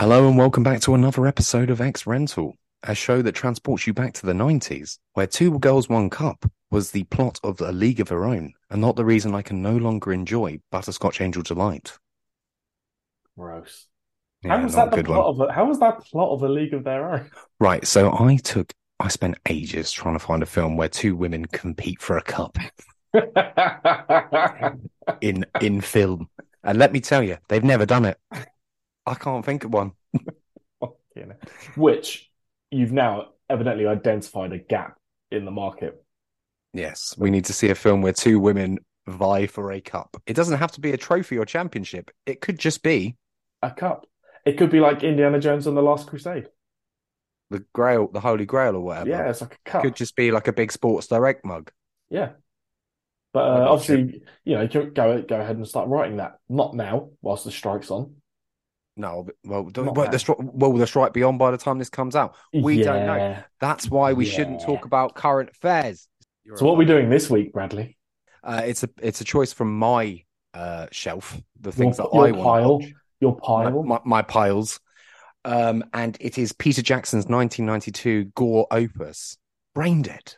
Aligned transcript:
Hello 0.00 0.26
and 0.26 0.38
welcome 0.38 0.62
back 0.62 0.80
to 0.80 0.94
another 0.94 1.26
episode 1.26 1.68
of 1.68 1.82
X 1.82 2.06
Rental, 2.06 2.56
a 2.84 2.94
show 2.94 3.20
that 3.20 3.34
transports 3.34 3.86
you 3.86 3.92
back 3.92 4.14
to 4.14 4.24
the 4.24 4.32
90s, 4.32 4.96
where 5.12 5.26
Two 5.26 5.58
Girls 5.58 5.90
One 5.90 6.08
Cup 6.08 6.50
was 6.70 6.90
the 6.90 7.04
plot 7.04 7.38
of 7.44 7.60
A 7.60 7.70
League 7.70 8.00
of 8.00 8.08
Their 8.08 8.24
Own, 8.24 8.54
and 8.70 8.80
not 8.80 8.96
the 8.96 9.04
reason 9.04 9.34
I 9.34 9.42
can 9.42 9.60
no 9.60 9.76
longer 9.76 10.10
enjoy 10.10 10.58
Butterscotch 10.72 11.20
Angel 11.20 11.42
Delight. 11.42 11.98
Gross. 13.36 13.88
Yeah, 14.40 14.56
how 14.56 14.62
was 14.62 14.74
that 14.74 14.90
the 14.90 15.04
plot 15.04 15.36
one. 15.36 15.46
of 15.46 15.50
a, 15.50 15.52
How 15.52 15.66
was 15.66 15.80
that 15.80 16.00
plot 16.06 16.30
of 16.30 16.42
a 16.44 16.48
League 16.48 16.72
of 16.72 16.82
Their 16.84 17.12
Own? 17.12 17.30
Right, 17.58 17.86
so 17.86 18.16
I 18.18 18.36
took, 18.36 18.72
I 19.00 19.08
spent 19.08 19.36
ages 19.50 19.92
trying 19.92 20.14
to 20.14 20.18
find 20.18 20.42
a 20.42 20.46
film 20.46 20.78
where 20.78 20.88
two 20.88 21.14
women 21.14 21.44
compete 21.44 22.00
for 22.00 22.16
a 22.16 22.22
cup 22.22 22.56
in 25.20 25.44
in 25.60 25.82
film, 25.82 26.30
and 26.64 26.78
let 26.78 26.90
me 26.90 27.00
tell 27.00 27.22
you, 27.22 27.36
they've 27.48 27.62
never 27.62 27.84
done 27.84 28.06
it. 28.06 28.16
I 29.10 29.14
can't 29.14 29.44
think 29.44 29.64
of 29.64 29.72
one. 29.72 29.92
Which 31.74 32.30
you've 32.70 32.92
now 32.92 33.30
evidently 33.48 33.86
identified 33.86 34.52
a 34.52 34.58
gap 34.58 34.96
in 35.32 35.44
the 35.44 35.50
market. 35.50 36.02
Yes, 36.72 37.14
we 37.18 37.30
need 37.30 37.44
to 37.46 37.52
see 37.52 37.70
a 37.70 37.74
film 37.74 38.02
where 38.02 38.12
two 38.12 38.38
women 38.38 38.78
vie 39.08 39.48
for 39.48 39.72
a 39.72 39.80
cup. 39.80 40.16
It 40.26 40.34
doesn't 40.34 40.58
have 40.58 40.70
to 40.72 40.80
be 40.80 40.92
a 40.92 40.96
trophy 40.96 41.36
or 41.38 41.44
championship. 41.44 42.12
It 42.24 42.40
could 42.40 42.58
just 42.58 42.84
be 42.84 43.16
A 43.62 43.72
cup. 43.72 44.06
It 44.46 44.56
could 44.56 44.70
be 44.70 44.78
like 44.78 45.02
Indiana 45.02 45.40
Jones 45.40 45.66
and 45.66 45.76
the 45.76 45.82
Last 45.82 46.06
Crusade. 46.06 46.46
the 47.50 47.64
Grail, 47.72 48.06
the 48.06 48.20
Holy 48.20 48.46
Grail, 48.46 48.76
or 48.76 48.80
whatever. 48.80 49.10
Yeah, 49.10 49.28
it's 49.28 49.40
like 49.40 49.58
a 49.66 49.70
cup. 49.70 49.82
could 49.82 49.96
just 49.96 50.14
be 50.14 50.30
like 50.30 50.46
a 50.46 50.52
big 50.52 50.70
Sports 50.70 51.08
Direct 51.08 51.44
mug. 51.44 51.72
Yeah. 52.08 52.30
But 53.32 53.40
uh, 53.40 53.66
obviously, 53.68 54.22
you 54.44 54.54
know, 54.54 54.62
you 54.62 54.68
can 54.68 54.92
go 54.92 55.20
go 55.22 55.40
ahead 55.40 55.56
and 55.56 55.66
start 55.66 55.88
writing 55.88 56.18
that. 56.18 56.38
Not 56.48 56.74
now, 56.74 57.10
whilst 57.20 57.44
the 57.44 57.50
strike's 57.50 57.90
on. 57.90 58.14
No, 58.96 59.28
well, 59.44 59.64
do- 59.64 59.84
Not 59.84 59.96
well, 59.96 60.10
the 60.10 60.16
stri- 60.18 60.52
will 60.52 60.72
the 60.74 60.86
strike 60.86 61.12
be 61.12 61.22
on 61.22 61.38
by 61.38 61.50
the 61.50 61.56
time 61.58 61.78
this 61.78 61.88
comes 61.88 62.14
out? 62.16 62.34
We 62.52 62.82
don't 62.82 63.06
know. 63.06 63.38
That's 63.60 63.88
why 63.88 64.12
we 64.12 64.24
shouldn't 64.26 64.60
talk 64.62 64.84
about 64.84 65.14
current 65.14 65.50
affairs. 65.50 66.06
So 66.56 66.66
what 66.66 66.72
are 66.72 66.76
we 66.78 66.84
doing 66.84 67.08
this 67.10 67.30
week, 67.30 67.52
Bradley? 67.52 67.96
Uh, 68.42 68.62
it's 68.64 68.82
a 68.82 68.88
it's 69.02 69.20
a 69.20 69.24
choice 69.24 69.52
from 69.52 69.78
my 69.78 70.24
uh, 70.54 70.86
shelf. 70.90 71.40
The 71.60 71.68
Your, 71.68 71.72
things 71.72 71.96
that 71.98 72.08
your 72.12 72.26
I 72.28 72.32
pile. 72.32 72.78
watch. 72.78 72.92
Your 73.20 73.32
My, 73.34 73.38
pile. 73.46 73.82
my, 73.84 74.00
my 74.04 74.22
piles. 74.22 74.80
Um, 75.44 75.84
and 75.94 76.16
it 76.20 76.36
is 76.38 76.52
Peter 76.52 76.82
Jackson's 76.82 77.26
1992 77.26 78.32
gore 78.34 78.66
opus, 78.70 79.38
Brain 79.74 80.02
Dead. 80.02 80.34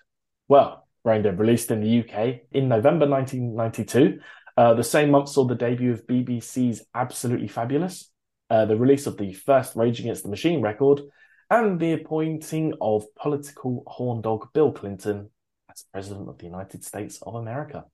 Well, 0.48 0.86
Brain 1.02 1.22
Dead 1.22 1.38
released 1.40 1.70
in 1.70 1.80
the 1.80 2.00
UK 2.00 2.40
in 2.52 2.68
November 2.68 3.08
1992. 3.08 4.20
Uh, 4.56 4.74
the 4.74 4.84
same 4.84 5.10
month 5.10 5.28
saw 5.30 5.44
the 5.44 5.54
debut 5.54 5.92
of 5.92 6.06
BBC's 6.06 6.82
Absolutely 6.94 7.48
Fabulous, 7.48 8.11
uh, 8.52 8.66
the 8.66 8.76
release 8.76 9.06
of 9.06 9.16
the 9.16 9.32
first 9.32 9.74
Rage 9.76 9.98
Against 9.98 10.24
the 10.24 10.28
Machine 10.28 10.60
record, 10.60 11.00
and 11.48 11.80
the 11.80 11.94
appointing 11.94 12.74
of 12.82 13.06
political 13.14 13.82
horn 13.86 14.20
dog 14.20 14.48
Bill 14.52 14.70
Clinton 14.70 15.30
as 15.70 15.86
President 15.90 16.28
of 16.28 16.36
the 16.36 16.44
United 16.44 16.84
States 16.84 17.22
of 17.22 17.34
America. 17.36 17.86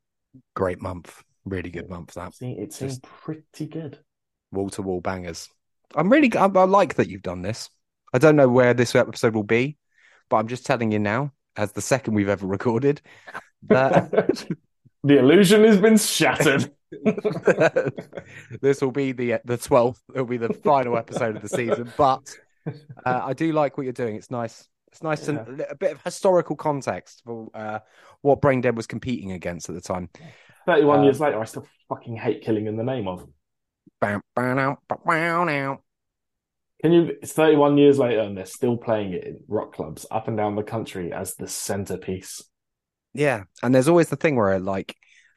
Great 0.56 0.82
month, 0.82 1.22
really 1.44 1.70
good 1.70 1.88
month. 1.88 2.14
That 2.14 2.34
See, 2.34 2.56
it 2.58 2.72
seemed 2.72 2.90
Just- 2.90 3.02
pretty 3.02 3.66
good. 3.66 4.00
wall 4.50 4.68
to 4.70 4.82
wall 4.82 5.00
bangers. 5.00 5.48
I'm 5.94 6.10
really 6.10 6.36
I, 6.36 6.46
I 6.46 6.64
like 6.64 6.94
that 6.96 7.08
you've 7.08 7.22
done 7.22 7.42
this. 7.42 7.70
I 8.12 8.18
don't 8.18 8.36
know 8.36 8.48
where 8.48 8.74
this 8.74 8.96
episode 8.96 9.36
will 9.36 9.44
be, 9.44 9.76
but 10.28 10.38
I'm 10.38 10.48
just 10.48 10.66
telling 10.66 10.90
you 10.90 10.98
now, 10.98 11.32
as 11.56 11.70
the 11.70 11.80
second 11.80 12.14
we've 12.14 12.28
ever 12.28 12.46
recorded, 12.48 13.00
that 13.68 14.10
the 15.04 15.18
illusion 15.18 15.62
has 15.62 15.80
been 15.80 15.98
shattered. 15.98 16.74
this 18.60 18.80
will 18.80 18.92
be 18.92 19.12
the 19.12 19.40
the 19.44 19.56
twelfth. 19.56 20.02
It'll 20.14 20.26
be 20.26 20.36
the 20.38 20.52
final 20.54 20.96
episode 20.96 21.36
of 21.36 21.42
the 21.42 21.48
season. 21.48 21.92
But 21.96 22.34
uh, 22.66 23.20
I 23.24 23.32
do 23.32 23.52
like 23.52 23.76
what 23.76 23.84
you're 23.84 23.92
doing. 23.92 24.16
It's 24.16 24.30
nice. 24.30 24.68
It's 24.90 25.02
nice 25.02 25.28
Yeah. 25.28 25.44
and 25.46 25.60
a 25.60 25.74
bit 25.74 25.92
of 25.92 26.02
historical 26.02 26.56
context 26.56 27.22
for 27.24 27.48
uh, 27.54 27.80
what 28.22 28.40
Brain 28.40 28.60
Dead 28.60 28.76
was 28.76 28.86
competing 28.86 29.32
against 29.32 29.68
at 29.68 29.74
the 29.74 29.80
time. 29.82 30.08
31 30.66 31.00
Uh, 31.00 31.02
years 31.04 31.20
later, 31.20 31.40
I 31.40 31.44
still 31.44 31.66
fucking 31.88 32.16
hate 32.16 32.42
killing 32.42 32.66
in 32.66 32.76
the 32.76 32.84
name 32.84 33.06
of. 33.06 33.26
Bam, 34.00 34.22
bam, 34.34 34.58
out, 34.58 34.78
bam, 34.88 35.46
bam. 35.46 35.78
Can 36.82 36.92
you? 36.92 37.16
It's 37.20 37.32
31 37.32 37.76
years 37.76 37.98
later, 37.98 38.20
and 38.20 38.36
they're 38.36 38.46
still 38.46 38.76
playing 38.76 39.12
it 39.12 39.24
in 39.24 39.40
rock 39.48 39.74
clubs 39.74 40.06
up 40.10 40.28
and 40.28 40.36
down 40.36 40.54
the 40.54 40.62
country 40.62 41.12
as 41.12 41.34
the 41.34 41.48
centerpiece. 41.48 42.42
Yeah, 43.14 43.44
and 43.62 43.74
there's 43.74 43.88
always 43.88 44.08
the 44.10 44.16
thing 44.16 44.36
where 44.36 44.50
I 44.50 44.58
like 44.58 44.94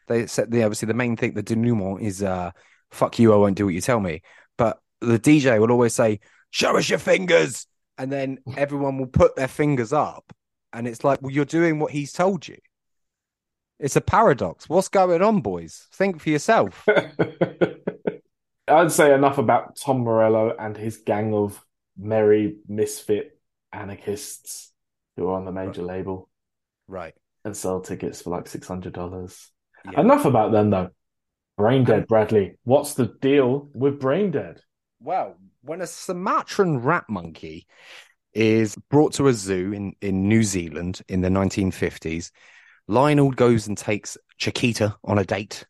they 0.07 0.27
said 0.27 0.51
the 0.51 0.63
obviously 0.63 0.87
the 0.87 0.93
main 0.93 1.15
thing 1.15 1.33
the 1.33 1.43
denouement 1.43 2.01
is 2.01 2.23
uh 2.23 2.51
fuck 2.91 3.19
you 3.19 3.33
I 3.33 3.37
won't 3.37 3.57
do 3.57 3.65
what 3.65 3.73
you 3.73 3.81
tell 3.81 3.99
me, 3.99 4.21
but 4.57 4.79
the 4.99 5.19
DJ 5.19 5.59
will 5.59 5.71
always 5.71 5.93
say 5.93 6.19
show 6.49 6.77
us 6.77 6.89
your 6.89 6.99
fingers, 6.99 7.67
and 7.97 8.11
then 8.11 8.39
everyone 8.57 8.97
will 8.97 9.07
put 9.07 9.35
their 9.35 9.47
fingers 9.47 9.93
up, 9.93 10.33
and 10.73 10.87
it's 10.87 11.03
like 11.03 11.21
well 11.21 11.31
you're 11.31 11.45
doing 11.45 11.79
what 11.79 11.91
he's 11.91 12.13
told 12.13 12.47
you. 12.47 12.57
It's 13.79 13.95
a 13.95 14.01
paradox. 14.01 14.69
What's 14.69 14.89
going 14.89 15.23
on, 15.23 15.41
boys? 15.41 15.87
Think 15.93 16.21
for 16.21 16.29
yourself. 16.29 16.87
I'd 18.67 18.91
say 18.91 19.13
enough 19.13 19.39
about 19.39 19.75
Tom 19.75 20.01
Morello 20.01 20.55
and 20.57 20.77
his 20.77 20.97
gang 20.97 21.33
of 21.33 21.59
merry 21.97 22.57
misfit 22.67 23.39
anarchists 23.73 24.71
who 25.15 25.27
are 25.27 25.35
on 25.35 25.45
the 25.45 25.51
major 25.51 25.81
label 25.81 26.29
right. 26.87 27.13
and 27.43 27.55
sell 27.55 27.81
tickets 27.81 28.21
for 28.21 28.29
like 28.29 28.45
$600. 28.45 29.47
Yeah. 29.89 30.01
Enough 30.01 30.25
about 30.25 30.51
them, 30.51 30.69
though. 30.69 30.89
Brain 31.57 31.83
Dead, 31.83 32.07
Bradley. 32.07 32.57
What's 32.63 32.93
the 32.93 33.07
deal 33.21 33.69
with 33.73 33.99
Brain 33.99 34.31
Dead? 34.31 34.61
Well, 34.99 35.37
when 35.61 35.81
a 35.81 35.87
Sumatran 35.87 36.79
rat 36.79 37.05
monkey 37.09 37.67
is 38.33 38.75
brought 38.89 39.13
to 39.13 39.27
a 39.27 39.33
zoo 39.33 39.73
in, 39.73 39.93
in 40.01 40.27
New 40.27 40.43
Zealand 40.43 41.01
in 41.07 41.21
the 41.21 41.29
1950s, 41.29 42.31
Lionel 42.87 43.31
goes 43.31 43.67
and 43.67 43.77
takes 43.77 44.17
Chiquita 44.37 44.95
on 45.03 45.19
a 45.19 45.23
date. 45.23 45.65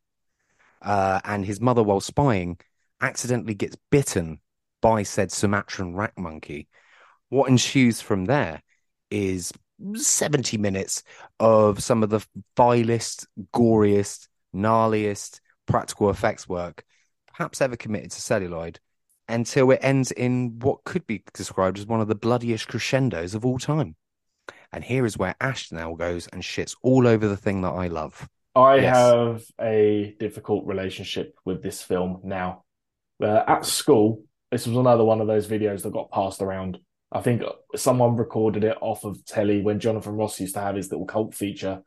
Uh, 0.81 1.19
and 1.25 1.45
his 1.45 1.61
mother, 1.61 1.83
while 1.83 1.99
spying, 1.99 2.57
accidentally 3.01 3.53
gets 3.53 3.75
bitten 3.89 4.39
by 4.81 5.03
said 5.03 5.31
Sumatran 5.31 5.95
rat 5.95 6.13
monkey. 6.17 6.67
What 7.29 7.49
ensues 7.49 8.01
from 8.01 8.25
there 8.25 8.61
is 9.09 9.51
70 9.93 10.57
minutes 10.57 11.03
of 11.39 11.81
some 11.83 12.03
of 12.03 12.09
the 12.09 12.25
vilest, 12.55 13.27
goriest, 13.53 14.27
gnarliest 14.55 15.39
practical 15.65 16.09
effects 16.09 16.47
work 16.47 16.83
perhaps 17.33 17.61
ever 17.61 17.75
committed 17.77 18.11
to 18.11 18.21
celluloid 18.21 18.79
until 19.27 19.71
it 19.71 19.79
ends 19.81 20.11
in 20.11 20.59
what 20.59 20.83
could 20.83 21.07
be 21.07 21.23
described 21.33 21.79
as 21.79 21.85
one 21.85 22.01
of 22.01 22.07
the 22.07 22.15
bloodiest 22.15 22.67
crescendos 22.67 23.33
of 23.33 23.45
all 23.45 23.57
time. 23.57 23.95
And 24.73 24.83
here 24.83 25.05
is 25.05 25.17
where 25.17 25.35
Ash 25.39 25.71
now 25.71 25.95
goes 25.95 26.27
and 26.27 26.41
shits 26.41 26.75
all 26.81 27.07
over 27.07 27.27
the 27.27 27.37
thing 27.37 27.61
that 27.61 27.69
I 27.71 27.87
love. 27.87 28.27
I 28.55 28.81
Yes. 28.81 29.13
have 29.15 29.43
a 29.59 30.15
difficult 30.19 30.65
relationship 30.65 31.35
with 31.45 31.63
this 31.63 31.81
film 31.81 32.21
now. 32.23 32.63
Uh, 33.21 33.43
at 33.47 33.65
school, 33.65 34.23
this 34.51 34.67
was 34.67 34.75
another 34.75 35.03
one 35.05 35.21
of 35.21 35.27
those 35.27 35.47
videos 35.47 35.83
that 35.83 35.93
got 35.93 36.11
passed 36.11 36.41
around. 36.41 36.79
I 37.11 37.21
think 37.21 37.43
someone 37.75 38.15
recorded 38.15 38.63
it 38.63 38.77
off 38.81 39.03
of 39.03 39.23
telly 39.25 39.61
when 39.61 39.79
Jonathan 39.79 40.15
Ross 40.15 40.39
used 40.39 40.53
to 40.55 40.61
have 40.61 40.75
his 40.75 40.91
little 40.91 41.05
cult 41.05 41.33
feature. 41.33 41.81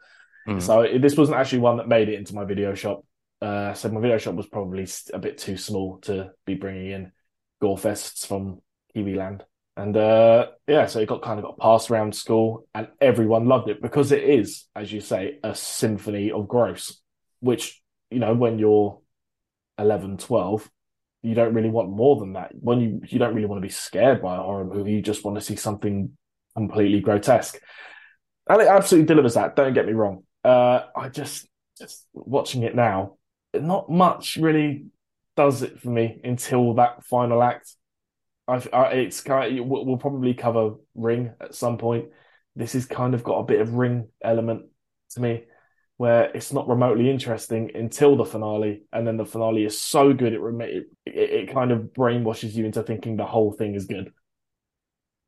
Mm. 0.46 0.60
So 0.60 0.82
it- 0.82 1.00
this 1.00 1.16
wasn't 1.16 1.38
actually 1.38 1.60
one 1.60 1.78
that 1.78 1.88
made 1.88 2.08
it 2.08 2.18
into 2.18 2.34
my 2.34 2.44
video 2.44 2.74
shop. 2.74 3.04
Uh, 3.40 3.74
so 3.74 3.88
my 3.88 4.00
video 4.00 4.18
shop 4.18 4.34
was 4.34 4.46
probably 4.46 4.86
a 5.12 5.18
bit 5.18 5.38
too 5.38 5.56
small 5.56 5.98
to 6.02 6.30
be 6.44 6.54
bringing 6.54 6.90
in 6.90 7.12
gore 7.60 7.76
fests 7.76 8.26
from 8.26 8.60
Kiwiland. 8.94 9.42
And 9.76 9.96
uh, 9.96 10.48
yeah, 10.68 10.86
so 10.86 11.00
it 11.00 11.08
got 11.08 11.22
kind 11.22 11.38
of 11.40 11.44
got 11.44 11.58
passed 11.58 11.90
around 11.90 12.14
school, 12.14 12.68
and 12.74 12.88
everyone 13.00 13.46
loved 13.46 13.68
it 13.68 13.82
because 13.82 14.12
it 14.12 14.22
is, 14.22 14.66
as 14.76 14.92
you 14.92 15.00
say, 15.00 15.40
a 15.42 15.54
symphony 15.54 16.30
of 16.30 16.46
gross. 16.46 17.00
Which 17.40 17.82
you 18.10 18.20
know, 18.20 18.34
when 18.34 18.58
you're 18.60 19.00
11, 19.78 20.18
12, 20.18 20.70
you 21.24 21.34
don't 21.34 21.54
really 21.54 21.70
want 21.70 21.90
more 21.90 22.16
than 22.20 22.34
that. 22.34 22.52
When 22.54 22.80
you 22.80 23.00
you 23.08 23.18
don't 23.18 23.34
really 23.34 23.46
want 23.46 23.60
to 23.60 23.66
be 23.66 23.72
scared 23.72 24.22
by 24.22 24.36
a 24.36 24.40
horror 24.42 24.64
movie, 24.64 24.92
you 24.92 25.02
just 25.02 25.24
want 25.24 25.36
to 25.36 25.44
see 25.44 25.56
something 25.56 26.16
completely 26.54 27.00
grotesque. 27.00 27.58
And 28.48 28.60
it 28.60 28.68
absolutely 28.68 29.06
delivers 29.06 29.34
that. 29.34 29.56
Don't 29.56 29.74
get 29.74 29.86
me 29.86 29.92
wrong. 29.92 30.24
Uh, 30.44 30.82
I 30.94 31.08
just 31.08 31.48
just 31.78 32.06
watching 32.12 32.62
it 32.62 32.74
now, 32.74 33.16
not 33.54 33.90
much 33.90 34.36
really 34.36 34.86
does 35.36 35.62
it 35.62 35.80
for 35.80 35.88
me 35.88 36.20
until 36.22 36.74
that 36.74 37.04
final 37.04 37.42
act. 37.42 37.74
I've, 38.46 38.68
I, 38.72 38.90
it's 38.90 39.22
kind 39.22 39.58
of, 39.58 39.66
we'll 39.66 39.84
we'll 39.86 39.96
probably 39.96 40.34
cover 40.34 40.74
Ring 40.94 41.32
at 41.40 41.54
some 41.54 41.78
point. 41.78 42.06
This 42.54 42.74
has 42.74 42.86
kind 42.86 43.14
of 43.14 43.24
got 43.24 43.38
a 43.38 43.44
bit 43.44 43.60
of 43.60 43.74
Ring 43.74 44.08
element 44.22 44.66
to 45.12 45.20
me, 45.20 45.44
where 45.96 46.24
it's 46.34 46.52
not 46.52 46.68
remotely 46.68 47.08
interesting 47.10 47.70
until 47.74 48.16
the 48.16 48.24
finale, 48.24 48.82
and 48.92 49.06
then 49.06 49.16
the 49.16 49.24
finale 49.24 49.64
is 49.64 49.80
so 49.80 50.12
good 50.12 50.34
it 50.34 50.40
rem- 50.40 50.60
it, 50.60 50.84
it, 51.14 51.30
it 51.48 51.52
kind 51.54 51.70
of 51.72 51.80
brainwashes 51.96 52.54
you 52.54 52.64
into 52.66 52.82
thinking 52.82 53.16
the 53.16 53.24
whole 53.26 53.52
thing 53.52 53.74
is 53.74 53.86
good. 53.86 54.12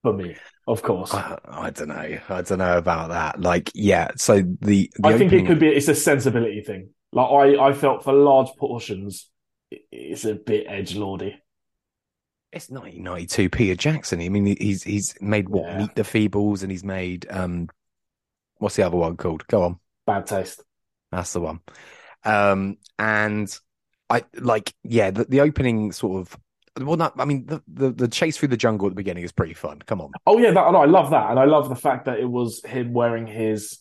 For 0.03 0.13
me, 0.13 0.37
of 0.69 0.83
course. 0.83 1.13
I, 1.13 1.39
I 1.49 1.71
don't 1.71 1.89
know. 1.89 2.19
I 2.29 2.43
don't 2.43 2.59
know 2.59 2.79
about 2.79 3.09
that. 3.09 3.41
Like, 3.41 3.73
yeah. 3.75 4.11
So 4.17 4.37
the, 4.61 4.91
the 4.97 5.09
I 5.09 5.17
think 5.19 5.33
opening- 5.33 5.45
it 5.45 5.49
could 5.49 5.59
be 5.59 5.69
it's 5.69 5.89
a 5.89 5.95
sensibility 5.95 6.61
thing. 6.61 6.91
Like 7.13 7.29
I, 7.31 7.69
I 7.69 7.73
felt 7.73 8.05
for 8.05 8.13
large 8.13 8.49
portions, 8.59 9.29
it- 9.71 9.83
it's 9.91 10.25
a 10.25 10.35
bit 10.35 10.67
edge 10.69 10.95
lordy. 10.95 11.41
It's 12.53 12.71
1992. 12.71 13.51
Peter 13.51 13.75
Jackson. 13.75 14.21
I 14.21 14.29
mean, 14.29 14.57
he's 14.61 14.83
he's 14.85 15.15
made 15.21 15.49
what? 15.49 15.65
Yeah. 15.65 15.79
Meet 15.79 15.95
the 15.97 16.03
Feebles, 16.03 16.63
and 16.63 16.71
he's 16.71 16.85
made 16.85 17.27
um, 17.29 17.69
what's 18.59 18.77
the 18.77 18.85
other 18.87 18.97
one 18.97 19.17
called? 19.17 19.47
Go 19.49 19.63
on, 19.65 19.81
Bad 20.07 20.27
taste. 20.27 20.63
that's 21.11 21.33
the 21.33 21.41
one. 21.41 21.61
Um, 22.25 22.77
and 22.99 23.55
I 24.09 24.25
like, 24.35 24.73
yeah, 24.85 25.11
the, 25.11 25.25
the 25.25 25.41
opening 25.41 25.93
sort 25.93 26.21
of. 26.21 26.37
Well, 26.79 26.97
not. 26.97 27.19
I 27.19 27.25
mean, 27.25 27.47
the, 27.47 27.63
the 27.67 27.91
the 27.91 28.09
chase 28.09 28.37
through 28.37 28.49
the 28.49 28.57
jungle 28.57 28.87
at 28.87 28.91
the 28.91 28.97
beginning 28.97 29.25
is 29.25 29.33
pretty 29.33 29.55
fun. 29.55 29.81
Come 29.87 30.01
on, 30.01 30.11
Oh 30.27 30.39
yeah, 30.39 30.51
that, 30.51 30.73
no, 30.73 30.79
I 30.79 30.85
love 30.85 31.11
that, 31.11 31.31
and 31.31 31.39
I 31.39 31.45
love 31.47 31.69
the 31.71 31.75
fact 31.75 32.05
that 32.05 32.19
it 32.21 32.29
was 32.29 32.63
him 32.65 32.93
wearing 32.93 33.27
his 33.27 33.79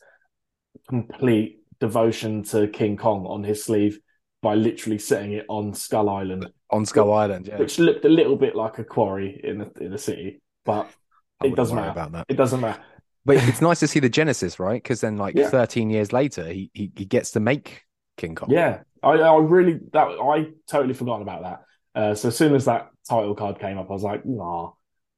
complete 0.88 1.60
devotion 1.80 2.44
to 2.44 2.68
King 2.68 2.98
Kong 2.98 3.26
on 3.26 3.44
his 3.44 3.64
sleeve 3.64 4.00
by 4.42 4.56
literally 4.56 4.98
setting 4.98 5.34
it 5.34 5.46
on 5.50 5.74
Skull 5.74 6.10
Island, 6.10 6.50
on 6.70 6.86
Skull 6.86 7.12
Island. 7.12 7.48
Yeah, 7.48 7.58
which 7.58 7.80
looked 7.80 8.06
a 8.06 8.10
little 8.10 8.36
bit 8.38 8.56
like 8.56 8.80
a 8.80 8.84
quarry 8.84 9.42
in 9.44 9.58
the 9.60 9.72
in 9.82 9.92
the 9.92 9.98
city, 9.98 10.42
but 10.64 10.90
it 11.44 11.56
doesn't 11.56 11.76
matter. 11.76 11.90
about 11.90 12.12
that. 12.14 12.26
It 12.30 12.38
doesn't 12.38 12.62
matter. 12.62 12.82
But 13.26 13.38
it's 13.38 13.60
nice 13.60 13.80
to 13.80 13.88
see 13.88 14.00
the 14.00 14.08
genesis, 14.10 14.60
right? 14.60 14.82
Because 14.82 15.02
then, 15.02 15.18
like 15.18 15.36
Yeah. 15.36 15.50
13 15.50 15.90
years 15.90 16.14
later, 16.14 16.48
he, 16.48 16.70
he 16.74 16.92
he 16.96 17.06
gets 17.06 17.32
to 17.32 17.40
make 17.40 17.82
King 18.18 18.36
Kong. 18.36 18.52
Yeah, 18.52 18.82
I, 19.06 19.12
I 19.20 19.38
really 19.38 19.80
that 19.94 20.08
I 20.08 20.48
totally 20.68 20.96
forgot 20.96 21.22
about 21.22 21.44
that. 21.44 21.62
Uh, 22.00 22.16
so 22.16 22.28
as 22.30 22.38
soon 22.38 22.56
as 22.56 22.66
that 22.66 22.90
title 23.08 23.36
card 23.36 23.60
came 23.60 23.78
up, 23.78 23.90
I 23.90 23.94
was 23.94 24.04
like, 24.04 24.26
nah, 24.26 24.72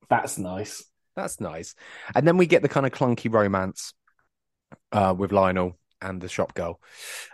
that's 0.10 0.38
nice. 0.38 0.84
That's 1.16 1.39
nice. 1.39 1.74
And 2.13 2.28
then 2.28 2.38
we 2.38 2.45
get 2.45 2.62
the 2.62 2.69
kind 2.69 2.86
of 2.86 2.92
clunky 2.92 3.34
romance 3.34 3.94
uh, 4.92 5.16
with 5.18 5.31
Lionel 5.31 5.80
and 6.01 6.22
the 6.22 6.30
shop 6.30 6.54
girl. 6.54 6.80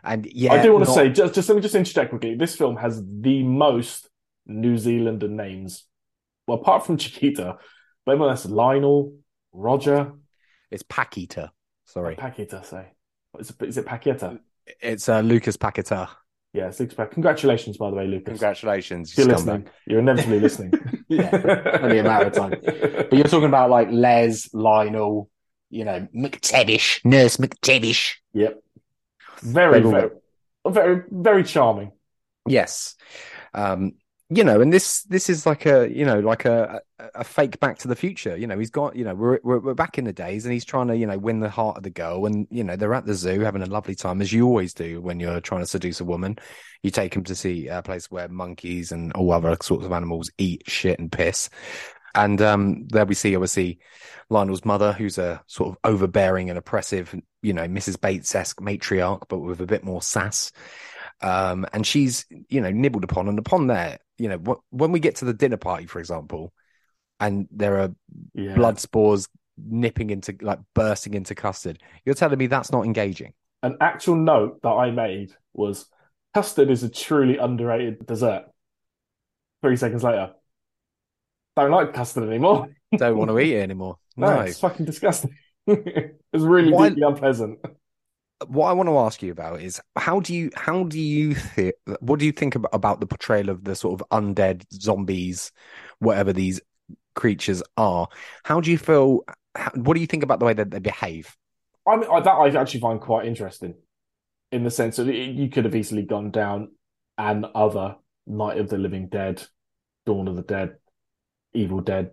And 0.03 0.25
yeah, 0.25 0.53
I 0.53 0.61
do 0.61 0.71
want 0.71 0.85
to 0.85 0.91
say, 0.91 1.09
just, 1.09 1.33
just 1.33 1.49
let 1.49 1.55
me 1.55 1.61
just 1.61 1.75
interject 1.75 2.11
quickly. 2.11 2.35
This 2.35 2.55
film 2.55 2.77
has 2.77 3.03
the 3.05 3.43
most 3.43 4.07
New 4.45 4.77
Zealander 4.77 5.27
names. 5.27 5.85
Well, 6.47 6.59
apart 6.59 6.85
from 6.85 6.97
Chiquita, 6.97 7.57
but 8.05 8.11
everyone 8.13 8.29
else, 8.31 8.45
Lionel, 8.45 9.17
Roger, 9.51 10.13
it's 10.71 10.83
Paquita. 10.83 11.51
Sorry, 11.85 12.15
Paquita, 12.15 12.63
say. 12.63 12.93
Is 13.37 13.49
it, 13.49 13.61
is 13.61 13.77
it 13.77 13.85
Paquita? 13.85 14.39
it's 14.81 15.09
uh, 15.09 15.19
Lucas 15.19 15.57
Paquetá. 15.57 16.09
Yeah, 16.53 16.69
six 16.69 16.93
pack. 16.93 17.11
Congratulations, 17.11 17.77
by 17.77 17.89
the 17.89 17.95
way, 17.95 18.05
Lucas. 18.05 18.25
Congratulations, 18.27 19.17
you're 19.17 19.25
you 19.25 19.33
listening. 19.33 19.63
scumbag. 19.63 19.67
You're 19.87 19.99
inevitably 19.99 20.39
listening. 20.39 20.73
Yeah, 21.09 21.77
only 21.83 21.99
a 21.99 22.03
matter 22.03 22.27
of 22.27 22.33
time. 22.33 22.55
But 22.63 23.13
you're 23.13 23.25
talking 23.25 23.47
about 23.47 23.69
like 23.69 23.89
Les, 23.91 24.49
Lionel, 24.51 25.29
you 25.69 25.85
know, 25.85 26.07
McTavish, 26.15 27.05
Nurse 27.05 27.37
McTavish. 27.37 28.13
Yep. 28.33 28.63
Very, 29.41 29.81
very, 29.81 30.09
very, 30.67 31.03
very 31.11 31.43
charming. 31.43 31.91
Yes. 32.47 32.95
Um, 33.53 33.93
you 34.35 34.43
know, 34.43 34.61
and 34.61 34.71
this 34.71 35.03
this 35.03 35.29
is 35.29 35.45
like 35.45 35.65
a 35.65 35.89
you 35.89 36.05
know 36.05 36.19
like 36.19 36.45
a, 36.45 36.81
a 37.15 37.23
fake 37.23 37.59
Back 37.59 37.77
to 37.79 37.87
the 37.87 37.95
Future. 37.95 38.37
You 38.37 38.47
know, 38.47 38.57
he's 38.57 38.69
got 38.69 38.95
you 38.95 39.03
know 39.03 39.15
we're, 39.15 39.39
we're 39.43 39.59
we're 39.59 39.73
back 39.73 39.97
in 39.97 40.05
the 40.05 40.13
days, 40.13 40.45
and 40.45 40.53
he's 40.53 40.65
trying 40.65 40.87
to 40.87 40.95
you 40.95 41.05
know 41.05 41.17
win 41.17 41.39
the 41.39 41.49
heart 41.49 41.77
of 41.77 41.83
the 41.83 41.89
girl, 41.89 42.25
and 42.25 42.47
you 42.49 42.63
know 42.63 42.75
they're 42.75 42.93
at 42.93 43.05
the 43.05 43.13
zoo 43.13 43.41
having 43.41 43.61
a 43.61 43.67
lovely 43.67 43.95
time 43.95 44.21
as 44.21 44.31
you 44.31 44.45
always 44.45 44.73
do 44.73 45.01
when 45.01 45.19
you're 45.19 45.41
trying 45.41 45.61
to 45.61 45.67
seduce 45.67 45.99
a 45.99 46.05
woman. 46.05 46.37
You 46.81 46.91
take 46.91 47.15
him 47.15 47.23
to 47.25 47.35
see 47.35 47.67
a 47.67 47.81
place 47.81 48.11
where 48.11 48.27
monkeys 48.27 48.91
and 48.91 49.13
all 49.13 49.31
other 49.31 49.55
sorts 49.61 49.85
of 49.85 49.91
animals 49.91 50.31
eat 50.37 50.63
shit 50.67 50.99
and 50.99 51.11
piss, 51.11 51.49
and 52.15 52.41
um, 52.41 52.87
there 52.87 53.05
we 53.05 53.15
see 53.15 53.35
obviously 53.35 53.79
Lionel's 54.29 54.65
mother, 54.65 54.93
who's 54.93 55.17
a 55.17 55.41
sort 55.47 55.69
of 55.69 55.77
overbearing 55.83 56.49
and 56.49 56.57
oppressive, 56.57 57.15
you 57.41 57.53
know, 57.53 57.67
Mrs. 57.67 57.99
Bates 57.99 58.33
esque 58.35 58.59
matriarch, 58.59 59.23
but 59.27 59.39
with 59.39 59.61
a 59.61 59.65
bit 59.65 59.83
more 59.83 60.01
sass. 60.01 60.51
Um, 61.21 61.65
and 61.73 61.85
she's, 61.87 62.25
you 62.49 62.61
know, 62.61 62.71
nibbled 62.71 63.03
upon. 63.03 63.27
And 63.27 63.39
upon 63.39 63.67
there, 63.67 63.97
you 64.17 64.29
know, 64.29 64.37
wh- 64.37 64.73
when 64.73 64.91
we 64.91 64.99
get 64.99 65.15
to 65.17 65.25
the 65.25 65.33
dinner 65.33 65.57
party, 65.57 65.85
for 65.85 65.99
example, 65.99 66.53
and 67.19 67.47
there 67.51 67.79
are 67.79 67.89
Yeah. 68.33 68.55
blood 68.55 68.79
spores 68.79 69.27
nipping 69.57 70.09
into, 70.09 70.35
like, 70.41 70.59
bursting 70.73 71.13
into 71.13 71.35
custard, 71.35 71.81
you're 72.05 72.15
telling 72.15 72.37
me 72.39 72.47
that's 72.47 72.71
not 72.71 72.85
engaging. 72.85 73.33
An 73.61 73.77
actual 73.79 74.15
note 74.15 74.61
that 74.63 74.69
I 74.69 74.91
made 74.91 75.31
was 75.53 75.85
custard 76.33 76.69
is 76.69 76.83
a 76.83 76.89
truly 76.89 77.37
underrated 77.37 78.05
dessert. 78.05 78.45
Three 79.61 79.77
seconds 79.77 80.03
later, 80.03 80.33
don't 81.55 81.71
like 81.71 81.93
custard 81.93 82.27
anymore. 82.27 82.67
Don't 82.97 83.17
want 83.17 83.29
to 83.31 83.39
eat 83.39 83.53
it 83.55 83.61
anymore. 83.61 83.97
No, 84.17 84.27
No. 84.35 84.41
it's 84.41 84.59
fucking 84.59 84.85
disgusting. 84.85 85.35
it's 85.67 86.13
really 86.33 86.71
Why- 86.71 86.89
deeply 86.89 87.03
unpleasant. 87.03 87.59
What 88.47 88.67
I 88.67 88.73
want 88.73 88.89
to 88.89 88.97
ask 88.97 89.21
you 89.21 89.31
about 89.31 89.61
is 89.61 89.81
how 89.95 90.19
do 90.19 90.33
you 90.33 90.49
how 90.55 90.83
do 90.83 90.99
you 90.99 91.35
think 91.35 91.75
what 91.99 92.19
do 92.19 92.25
you 92.25 92.31
think 92.31 92.55
about, 92.55 92.71
about 92.73 92.99
the 92.99 93.07
portrayal 93.07 93.49
of 93.49 93.63
the 93.63 93.75
sort 93.75 93.99
of 93.99 94.07
undead 94.09 94.63
zombies, 94.73 95.51
whatever 95.99 96.33
these 96.33 96.59
creatures 97.15 97.63
are? 97.77 98.07
How 98.43 98.59
do 98.59 98.71
you 98.71 98.77
feel? 98.77 99.21
How, 99.55 99.71
what 99.75 99.93
do 99.95 100.01
you 100.01 100.07
think 100.07 100.23
about 100.23 100.39
the 100.39 100.45
way 100.45 100.53
that 100.53 100.71
they 100.71 100.79
behave? 100.79 101.35
I 101.87 101.97
mean, 101.97 102.09
that 102.09 102.27
I 102.27 102.47
actually 102.49 102.79
find 102.79 102.99
quite 102.99 103.27
interesting, 103.27 103.75
in 104.51 104.63
the 104.63 104.71
sense 104.71 104.97
that 104.97 105.13
you 105.13 105.49
could 105.49 105.65
have 105.65 105.75
easily 105.75 106.03
gone 106.03 106.31
down 106.31 106.71
an 107.17 107.45
other 107.53 107.95
Night 108.25 108.57
of 108.57 108.69
the 108.69 108.77
Living 108.77 109.07
Dead, 109.07 109.43
Dawn 110.05 110.27
of 110.27 110.35
the 110.35 110.43
Dead, 110.43 110.77
Evil 111.53 111.81
Dead 111.81 112.11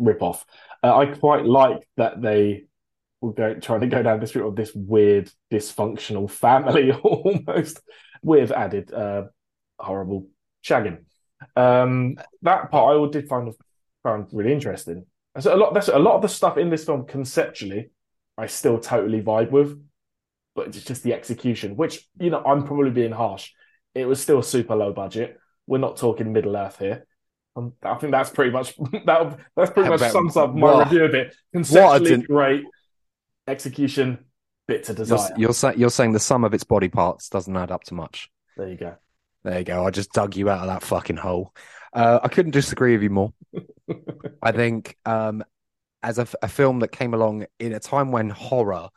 ripoff. 0.00 0.44
Uh, 0.82 0.96
I 0.96 1.06
quite 1.06 1.44
like 1.44 1.86
that 1.96 2.20
they 2.20 2.64
go, 3.32 3.54
trying 3.54 3.80
to 3.80 3.86
go 3.86 4.02
down 4.02 4.20
this 4.20 4.34
route 4.34 4.48
of 4.48 4.56
this 4.56 4.72
weird 4.74 5.30
dysfunctional 5.52 6.30
family 6.30 6.92
almost 7.02 7.80
with 8.22 8.50
added 8.52 8.92
uh, 8.92 9.24
horrible 9.78 10.28
shagging. 10.64 10.98
Um, 11.54 12.16
that 12.42 12.70
part 12.70 12.96
I 12.96 13.10
did 13.10 13.28
find 13.28 13.52
found 14.02 14.28
really 14.32 14.52
interesting. 14.52 15.06
And 15.34 15.44
So 15.44 15.54
a 15.54 15.58
lot 15.58 15.74
that's 15.74 15.88
a 15.88 15.98
lot 15.98 16.14
of 16.16 16.22
the 16.22 16.28
stuff 16.28 16.56
in 16.56 16.70
this 16.70 16.84
film 16.84 17.06
conceptually 17.06 17.90
I 18.38 18.46
still 18.46 18.78
totally 18.78 19.22
vibe 19.22 19.50
with, 19.50 19.78
but 20.54 20.68
it's 20.68 20.84
just 20.84 21.02
the 21.02 21.14
execution, 21.14 21.76
which 21.76 22.06
you 22.18 22.30
know 22.30 22.42
I'm 22.44 22.64
probably 22.64 22.90
being 22.90 23.12
harsh. 23.12 23.50
It 23.94 24.06
was 24.06 24.20
still 24.20 24.42
super 24.42 24.74
low 24.76 24.92
budget. 24.92 25.38
We're 25.66 25.78
not 25.78 25.96
talking 25.96 26.32
Middle 26.32 26.56
Earth 26.56 26.78
here. 26.78 27.06
Um, 27.56 27.72
I 27.82 27.94
think 27.94 28.12
that's 28.12 28.28
pretty 28.30 28.50
much 28.50 28.76
that. 29.06 29.38
That's 29.56 29.70
pretty 29.70 29.86
I 29.86 29.90
much 29.90 30.00
bet- 30.00 30.12
sums 30.12 30.36
up 30.36 30.54
my 30.54 30.60
Well, 30.62 30.78
review 30.80 31.04
of 31.04 31.14
it. 31.14 31.34
Conceptually 31.52 32.10
didn't- 32.10 32.26
great, 32.28 32.64
execution 33.46 34.18
bit 34.68 34.84
to 34.84 34.92
You're, 34.92 34.96
desire. 34.96 35.34
you're, 35.36 35.52
say, 35.54 35.74
you're 35.76 35.90
saying 35.90 36.12
the 36.12 36.20
sum 36.20 36.44
of 36.44 36.52
its 36.54 36.64
body 36.64 36.88
parts 36.88 37.28
doesn't 37.28 37.56
add 37.56 37.70
up 37.70 37.84
to 37.84 37.94
much. 37.94 38.28
There 38.56 38.68
you 38.68 38.76
go. 38.76 38.94
There 39.44 39.58
you 39.58 39.64
go. 39.64 39.84
I 39.86 39.90
just 39.90 40.12
dug 40.12 40.36
you 40.36 40.50
out 40.50 40.60
of 40.60 40.66
that 40.66 40.82
fucking 40.82 41.16
hole. 41.16 41.54
Uh, 41.92 42.18
I 42.22 42.28
couldn't 42.28 42.50
disagree 42.52 42.92
with 42.92 43.02
you 43.02 43.10
more. 43.10 43.32
I 44.42 44.52
think 44.52 44.96
um, 45.06 45.44
as 46.02 46.18
a 46.18 46.26
film 46.26 46.80
that 46.80 46.88
came 46.88 47.14
along 47.14 47.46
in 47.60 47.72
a 47.72 47.78
time 47.80 48.10
when 48.12 48.28
horror 48.30 48.88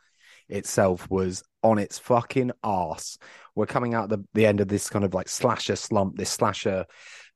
itself 0.48 1.08
was 1.08 1.44
on 1.62 1.78
its 1.78 1.98
fucking 1.98 2.50
ass, 2.64 3.16
we're 3.54 3.66
coming 3.66 3.94
out 3.94 4.08
the, 4.08 4.24
the 4.34 4.46
end 4.46 4.60
of 4.60 4.66
this 4.68 4.90
kind 4.90 5.04
of 5.04 5.14
like 5.14 5.28
slasher 5.28 5.76
slump, 5.76 6.16
this 6.16 6.30
slasher 6.30 6.86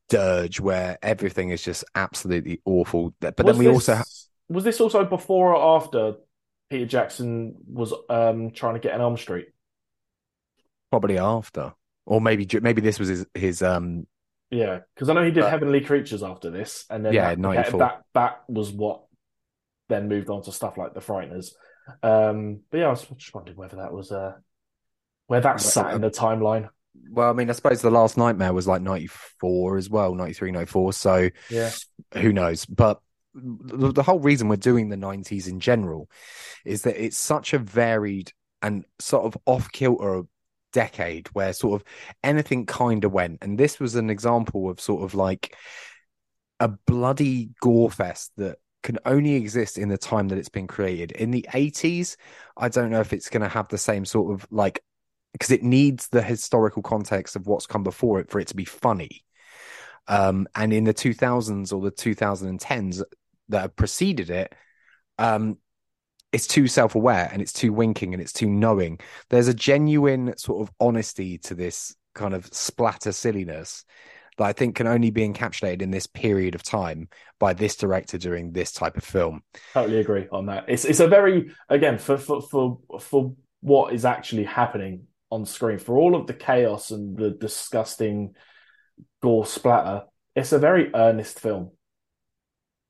dirge 0.08 0.60
where 0.60 0.98
everything 1.02 1.50
is 1.50 1.62
just 1.62 1.84
absolutely 1.94 2.60
awful. 2.64 3.14
But 3.20 3.38
Was 3.38 3.46
then 3.46 3.58
we 3.58 3.66
this- 3.66 3.74
also 3.74 3.94
ha- 3.96 4.04
was 4.48 4.64
this 4.64 4.80
also 4.80 5.04
before 5.04 5.54
or 5.54 5.76
after 5.76 6.16
Peter 6.70 6.86
Jackson 6.86 7.54
was 7.66 7.92
um 8.08 8.50
trying 8.50 8.74
to 8.74 8.80
get 8.80 8.94
an 8.94 9.00
Elm 9.00 9.16
Street? 9.16 9.48
probably 10.90 11.18
after, 11.18 11.72
or 12.06 12.20
maybe 12.20 12.46
maybe 12.60 12.80
this 12.80 12.98
was 12.98 13.08
his 13.08 13.26
his 13.34 13.62
um 13.62 14.06
Yeah, 14.50 14.80
because 14.94 15.08
I 15.08 15.14
know 15.14 15.24
he 15.24 15.30
did 15.30 15.44
Uh, 15.44 15.50
Heavenly 15.50 15.80
Creatures 15.80 16.22
after 16.22 16.50
this, 16.50 16.84
and 16.90 17.04
then 17.04 17.14
Yeah, 17.14 17.30
that, 17.30 17.38
94. 17.38 17.78
that 17.80 18.02
that 18.14 18.42
was 18.48 18.70
what 18.72 19.02
then 19.88 20.08
moved 20.08 20.30
on 20.30 20.42
to 20.42 20.52
stuff 20.52 20.78
like 20.78 20.94
The 20.94 21.00
Frighteners. 21.00 21.48
Um, 22.02 22.60
but 22.70 22.78
yeah, 22.78 22.86
I 22.86 22.90
was 22.90 23.02
just 23.02 23.34
wondering 23.34 23.56
whether 23.58 23.76
that 23.76 23.92
was 23.92 24.10
uh 24.12 24.32
where 25.26 25.40
that 25.40 25.60
sat 25.60 25.94
in 25.94 26.00
the 26.00 26.10
timeline. 26.10 26.68
well, 27.10 27.30
I 27.30 27.32
mean, 27.32 27.50
I 27.50 27.52
suppose 27.54 27.82
the 27.82 27.90
last 27.90 28.16
nightmare 28.16 28.52
was 28.52 28.66
like 28.66 28.82
94 28.82 29.78
as 29.78 29.90
well, 29.90 30.14
93, 30.14 30.52
94. 30.52 30.92
So 30.92 31.30
Yeah, 31.50 31.70
who 32.14 32.32
knows? 32.32 32.64
But 32.66 33.00
the, 33.34 34.02
whole 34.02 34.20
reason 34.20 34.48
we're 34.48 34.56
doing 34.56 34.88
the 34.88 34.96
90s 34.96 35.48
in 35.48 35.60
general 35.60 36.08
is 36.64 36.82
that 36.82 37.02
it's 37.02 37.18
such 37.18 37.52
a 37.52 37.58
varied 37.58 38.32
and 38.62 38.84
sort 38.98 39.24
of 39.24 39.36
off 39.46 39.70
kilter 39.72 40.22
decade 40.72 41.28
where 41.28 41.52
sort 41.52 41.80
of 41.80 41.86
anything 42.22 42.66
kind 42.66 43.04
of 43.04 43.12
went. 43.12 43.38
And 43.42 43.58
this 43.58 43.80
was 43.80 43.94
an 43.94 44.10
example 44.10 44.70
of 44.70 44.80
sort 44.80 45.04
of 45.04 45.14
like 45.14 45.56
a 46.60 46.68
bloody 46.68 47.50
gore 47.60 47.90
fest 47.90 48.32
that 48.36 48.58
can 48.82 48.98
only 49.06 49.34
exist 49.34 49.78
in 49.78 49.88
the 49.88 49.98
time 49.98 50.28
that 50.28 50.38
it's 50.38 50.48
been 50.48 50.66
created. 50.66 51.12
In 51.12 51.30
the 51.30 51.46
80s, 51.52 52.16
I 52.56 52.68
don't 52.68 52.90
know 52.90 53.00
if 53.00 53.12
it's 53.12 53.30
going 53.30 53.42
to 53.42 53.48
have 53.48 53.68
the 53.68 53.78
same 53.78 54.04
sort 54.04 54.32
of 54.32 54.46
like, 54.50 54.82
because 55.32 55.50
it 55.50 55.62
needs 55.62 56.08
the 56.08 56.22
historical 56.22 56.82
context 56.82 57.34
of 57.34 57.46
what's 57.46 57.66
come 57.66 57.82
before 57.82 58.20
it 58.20 58.30
for 58.30 58.38
it 58.40 58.48
to 58.48 58.56
be 58.56 58.64
funny. 58.64 59.24
Um, 60.06 60.46
and 60.54 60.72
in 60.72 60.84
the 60.84 60.92
2000s 60.92 61.72
or 61.72 61.80
the 61.80 61.90
2010s 61.90 63.02
that 63.48 63.60
have 63.60 63.76
preceded 63.76 64.30
it, 64.30 64.54
um, 65.18 65.58
it's 66.32 66.46
too 66.46 66.66
self-aware 66.66 67.28
and 67.32 67.40
it's 67.40 67.52
too 67.52 67.72
winking 67.72 68.12
and 68.12 68.20
it's 68.20 68.32
too 68.32 68.48
knowing. 68.48 68.98
There's 69.30 69.48
a 69.48 69.54
genuine 69.54 70.36
sort 70.36 70.66
of 70.66 70.74
honesty 70.80 71.38
to 71.38 71.54
this 71.54 71.94
kind 72.14 72.34
of 72.34 72.46
splatter 72.52 73.12
silliness 73.12 73.84
that 74.36 74.44
I 74.44 74.52
think 74.52 74.74
can 74.74 74.86
only 74.86 75.10
be 75.10 75.26
encapsulated 75.26 75.82
in 75.82 75.90
this 75.90 76.06
period 76.06 76.54
of 76.54 76.62
time 76.62 77.08
by 77.38 77.54
this 77.54 77.76
director 77.76 78.18
doing 78.18 78.52
this 78.52 78.72
type 78.72 78.96
of 78.96 79.04
film. 79.04 79.42
Totally 79.74 80.00
agree 80.00 80.26
on 80.32 80.46
that. 80.46 80.64
It's 80.68 80.84
it's 80.84 81.00
a 81.00 81.08
very 81.08 81.52
again 81.68 81.98
for 81.98 82.18
for 82.18 82.42
for 82.42 82.80
for 83.00 83.36
what 83.60 83.94
is 83.94 84.04
actually 84.04 84.44
happening 84.44 85.06
on 85.30 85.46
screen 85.46 85.78
for 85.78 85.96
all 85.96 86.14
of 86.14 86.26
the 86.26 86.34
chaos 86.34 86.90
and 86.90 87.16
the 87.16 87.30
disgusting 87.30 88.34
gore 89.22 89.46
splatter. 89.46 90.04
It's 90.34 90.52
a 90.52 90.58
very 90.58 90.92
earnest 90.94 91.38
film. 91.38 91.70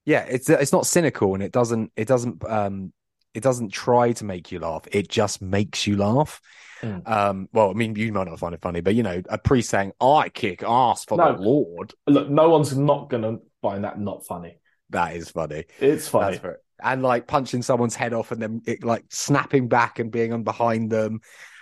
Yeah, 0.04 0.24
it's 0.28 0.48
it's 0.50 0.72
not 0.72 0.86
cynical 0.86 1.34
and 1.34 1.42
it 1.42 1.52
doesn't 1.52 1.92
it 1.96 2.06
doesn't 2.08 2.44
um 2.48 2.92
it 3.32 3.42
doesn't 3.42 3.70
try 3.70 4.12
to 4.12 4.24
make 4.24 4.52
you 4.52 4.60
laugh. 4.60 4.86
It 4.92 5.08
just 5.08 5.42
makes 5.42 5.86
you 5.86 5.96
laugh. 5.96 6.40
Mm. 6.82 7.08
Um, 7.08 7.48
well, 7.52 7.70
I 7.70 7.72
mean, 7.72 7.96
you 7.96 8.12
might 8.12 8.28
not 8.28 8.38
find 8.38 8.54
it 8.54 8.60
funny, 8.60 8.80
but 8.80 8.94
you 8.94 9.02
know, 9.02 9.22
a 9.28 9.38
priest 9.38 9.70
saying, 9.70 9.92
"I 10.00 10.28
kick 10.28 10.62
ass 10.62 11.04
for 11.04 11.16
No. 11.18 11.34
the 11.34 11.42
Lord," 11.42 11.94
Look, 12.06 12.28
no 12.28 12.48
one's 12.50 12.76
not 12.76 13.08
gonna 13.10 13.38
find 13.60 13.82
that 13.84 13.98
not 13.98 14.24
funny. 14.26 14.58
that 14.90 15.16
is 15.16 15.30
funny. 15.30 15.64
It's 15.80 16.06
funny. 16.06 16.38
And 16.82 17.02
like 17.02 17.26
punching 17.26 17.62
someone's 17.62 17.96
head 17.96 18.12
off 18.12 18.30
and 18.30 18.40
then 18.42 18.60
it, 18.66 18.84
like 18.84 19.04
snapping 19.08 19.68
back 19.68 19.98
and 19.98 20.12
being 20.12 20.32
on 20.32 20.44
behind 20.44 20.90
them, 20.90 21.20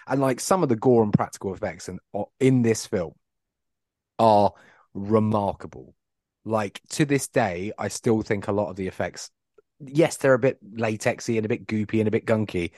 and 0.09 0.21
like 0.21 0.41
some 0.41 0.63
of 0.63 0.69
the 0.69 0.77
gore 0.77 1.03
and 1.05 1.13
practical 1.13 1.55
effects 1.55 1.89
in 1.89 1.99
in 2.41 2.63
this 2.63 2.87
film 2.87 3.13
are 4.19 4.53
remarkable. 4.93 5.95
Like 6.45 6.81
to 6.91 7.05
this 7.05 7.29
day, 7.29 7.73
I 7.79 7.89
still 7.89 8.23
think 8.23 8.49
a 8.49 8.53
lot 8.53 8.69
of 8.71 8.77
the 8.77 8.89
effects, 8.89 9.31
yes, 9.81 10.17
they're 10.17 10.35
a 10.35 10.39
bit 10.39 10.59
latexy 10.77 11.37
and 11.37 11.45
a 11.47 11.49
bit 11.49 11.67
goopy 11.67 11.99
and 12.01 12.09
a 12.09 12.11
bit 12.11 12.27
gunky, 12.27 12.73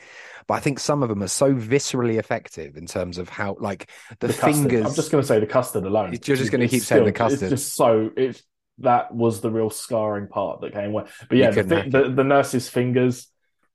but 0.46 0.54
I 0.54 0.60
think 0.60 0.78
some 0.78 1.02
of 1.02 1.08
them 1.08 1.22
are 1.22 1.28
so 1.28 1.54
viscerally 1.54 2.18
effective 2.18 2.76
in 2.76 2.86
terms 2.86 3.16
of 3.18 3.28
how, 3.28 3.56
like 3.60 3.90
the, 4.20 4.26
The 4.28 4.32
custard. 4.34 4.54
fingers. 4.70 4.86
I'm 4.86 4.94
just 4.94 5.10
gonna 5.10 5.22
say 5.22 5.40
the 5.40 5.46
custard 5.46 5.84
alone. 5.84 6.10
You're 6.24 6.36
just 6.36 6.52
gonna 6.52 6.64
is 6.64 6.70
keep 6.70 6.82
saying 6.82 7.04
the 7.04 7.12
custard. 7.12 7.52
It's 7.52 7.62
just 7.62 7.74
so 7.74 8.10
it's 8.16 8.42
that 8.78 9.14
was 9.14 9.40
the 9.40 9.50
real 9.50 9.70
scarring 9.70 10.26
part 10.28 10.60
that 10.60 10.72
came 10.72 10.90
away. 10.90 11.04
But 11.28 11.38
yeah, 11.38 11.50
the, 11.50 11.62
couldn't 11.62 11.70
fi- 11.70 11.98
hack 11.98 12.06
the, 12.08 12.10
the 12.10 12.24
nurse's 12.24 12.68
fingers. 12.68 13.28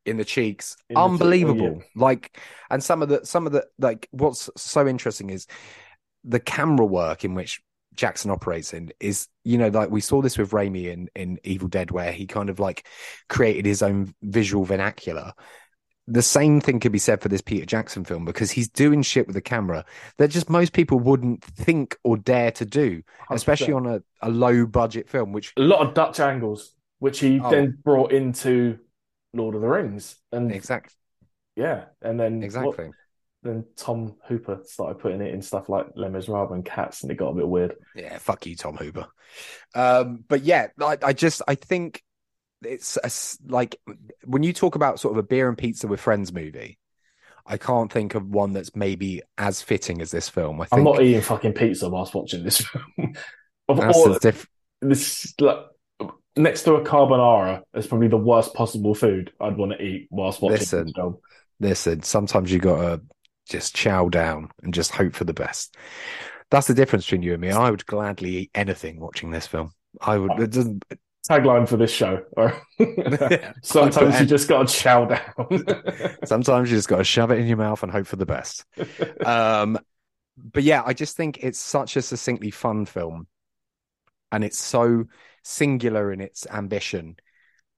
in 0.05 0.17
the 0.17 0.25
cheeks 0.25 0.75
In 0.89 0.93
the 0.95 0.95
cheek- 0.95 0.97
oh, 0.99 1.05
unbelievable 1.13 1.75
yeah. 1.77 1.83
like 1.95 2.37
and 2.69 2.83
some 2.83 3.01
of 3.01 3.09
the 3.09 3.25
some 3.25 3.45
of 3.47 3.53
the 3.53 3.65
like 3.79 4.07
what's 4.11 4.49
so 4.57 4.87
interesting 4.87 5.29
is 5.29 5.47
the 6.23 6.39
camera 6.39 6.85
work 6.85 7.23
in 7.23 7.33
which 7.33 7.61
Jackson 7.99 8.31
operates 8.31 8.73
in 8.73 8.91
is 9.01 9.27
you 9.43 9.57
know 9.57 9.67
like 9.67 9.89
we 9.91 9.99
saw 10.01 10.21
this 10.21 10.37
with 10.37 10.51
Raimi 10.51 10.85
in 10.85 11.09
in 11.15 11.37
Evil 11.43 11.67
Dead 11.67 11.91
where 11.91 12.11
he 12.13 12.25
kind 12.25 12.49
of 12.49 12.57
like 12.59 12.87
created 13.27 13.65
his 13.65 13.81
own 13.81 14.13
visual 14.23 14.63
vernacular. 14.63 15.33
The 16.07 16.21
same 16.23 16.59
thing 16.59 16.79
could 16.79 16.91
be 16.91 16.97
said 16.97 17.21
for 17.21 17.29
this 17.29 17.41
Peter 17.41 17.65
Jackson 17.67 18.03
film 18.03 18.25
because 18.25 18.49
he's 18.49 18.67
doing 18.69 19.03
shit 19.03 19.27
with 19.27 19.35
the 19.35 19.41
camera 19.41 19.85
that 20.17 20.29
just 20.29 20.49
most 20.49 20.73
people 20.73 20.97
wouldn't 20.99 21.43
think 21.43 21.97
or 22.03 22.17
dare 22.17 22.51
to 22.53 22.65
do 22.65 23.03
especially 23.29 23.73
on 23.73 23.85
a, 23.85 24.01
a 24.21 24.29
low 24.29 24.65
budget 24.65 25.07
film 25.09 25.33
which 25.33 25.53
a 25.57 25.61
lot 25.61 25.85
of 25.85 25.93
Dutch 25.93 26.19
angles, 26.19 26.73
which 26.99 27.19
he 27.19 27.39
Oh. 27.39 27.51
then 27.51 27.77
brought 27.83 28.11
into 28.11 28.79
Lord 29.33 29.53
of 29.55 29.61
the 29.61 29.67
Rings, 29.67 30.15
and 30.31 30.51
exactly 30.51 30.95
yeah, 31.55 31.85
and 32.01 32.17
then 32.19 32.37
what- 32.37 32.45
exactly 32.45 32.89
then 33.43 33.65
Tom 33.77 34.15
Hooper 34.27 34.61
started 34.65 34.99
putting 34.99 35.21
it 35.21 35.33
in 35.33 35.41
stuff 35.41 35.69
like 35.69 35.87
Les 35.95 36.09
Miserables 36.09 36.51
and 36.51 36.65
Cats, 36.65 37.03
and 37.03 37.11
it 37.11 37.15
got 37.15 37.29
a 37.29 37.35
bit 37.35 37.47
weird. 37.47 37.75
Yeah, 37.95 38.17
fuck 38.17 38.45
you, 38.45 38.55
Tom 38.55 38.75
Hooper. 38.75 39.07
Um, 39.75 40.23
but 40.27 40.43
yeah, 40.43 40.67
I, 40.81 40.97
I 41.01 41.13
just 41.13 41.41
I 41.47 41.55
think 41.55 42.03
it's 42.61 42.97
a 42.97 43.09
like 43.51 43.79
when 44.25 44.43
you 44.43 44.53
talk 44.53 44.75
about 44.75 44.99
sort 44.99 45.13
of 45.13 45.17
a 45.17 45.27
beer 45.27 45.47
and 45.47 45.57
pizza 45.57 45.87
with 45.87 46.01
friends 46.01 46.33
movie, 46.33 46.77
I 47.45 47.57
can't 47.57 47.91
think 47.91 48.15
of 48.15 48.27
one 48.27 48.53
that's 48.53 48.75
maybe 48.75 49.21
as 49.37 49.61
fitting 49.61 50.01
as 50.01 50.11
this 50.11 50.27
film. 50.27 50.59
I 50.59 50.65
think 50.65 50.79
I'm 50.79 50.83
not 50.83 51.01
eating 51.01 51.21
fucking 51.21 51.53
pizza 51.53 51.89
whilst 51.89 52.13
watching 52.13 52.43
this 52.43 52.61
film. 52.61 52.85
of 53.69 53.77
that's 53.77 53.97
all, 53.97 54.13
the 54.13 54.19
diff- 54.19 54.47
this 54.81 55.33
like, 55.39 55.59
next 56.35 56.63
to 56.63 56.75
a 56.75 56.83
carbonara, 56.83 57.61
is 57.73 57.87
probably 57.87 58.07
the 58.09 58.17
worst 58.17 58.53
possible 58.53 58.93
food 58.93 59.31
I'd 59.39 59.57
want 59.57 59.71
to 59.73 59.81
eat 59.81 60.07
whilst 60.11 60.41
watching 60.41 60.59
Listen. 60.59 60.85
this 60.85 60.93
film. 60.95 61.17
listen. 61.59 62.03
Sometimes 62.03 62.51
you 62.51 62.59
gotta 62.59 63.01
just 63.49 63.75
chow 63.75 64.09
down 64.09 64.49
and 64.63 64.73
just 64.73 64.91
hope 64.91 65.13
for 65.13 65.25
the 65.25 65.33
best. 65.33 65.75
That's 66.51 66.67
the 66.67 66.73
difference 66.73 67.05
between 67.05 67.21
you 67.23 67.33
and 67.33 67.41
me. 67.41 67.51
I 67.51 67.69
would 67.69 67.85
gladly 67.85 68.35
eat 68.37 68.51
anything 68.55 68.99
watching 68.99 69.31
this 69.31 69.47
film. 69.47 69.73
I 70.01 70.17
would. 70.17 70.39
It 70.39 70.51
doesn't. 70.51 70.83
Tagline 71.29 71.67
for 71.67 71.77
this 71.77 71.91
show. 71.91 72.23
Sometimes 73.61 74.19
you 74.19 74.25
just 74.25 74.47
got 74.47 74.67
to 74.67 74.73
chow 74.73 75.05
down. 75.05 76.17
Sometimes 76.25 76.71
you 76.71 76.77
just 76.77 76.87
got 76.87 76.97
to 76.97 77.03
shove 77.03 77.31
it 77.31 77.39
in 77.39 77.47
your 77.47 77.57
mouth 77.57 77.83
and 77.83 77.91
hope 77.91 78.07
for 78.07 78.15
the 78.15 78.25
best. 78.25 78.65
um, 79.25 79.77
but 80.37 80.63
yeah, 80.63 80.81
I 80.85 80.93
just 80.93 81.17
think 81.17 81.43
it's 81.43 81.59
such 81.59 81.97
a 81.97 82.01
succinctly 82.01 82.51
fun 82.51 82.85
film, 82.85 83.27
and 84.31 84.43
it's 84.43 84.57
so 84.57 85.05
singular 85.43 86.11
in 86.11 86.21
its 86.21 86.47
ambition. 86.47 87.17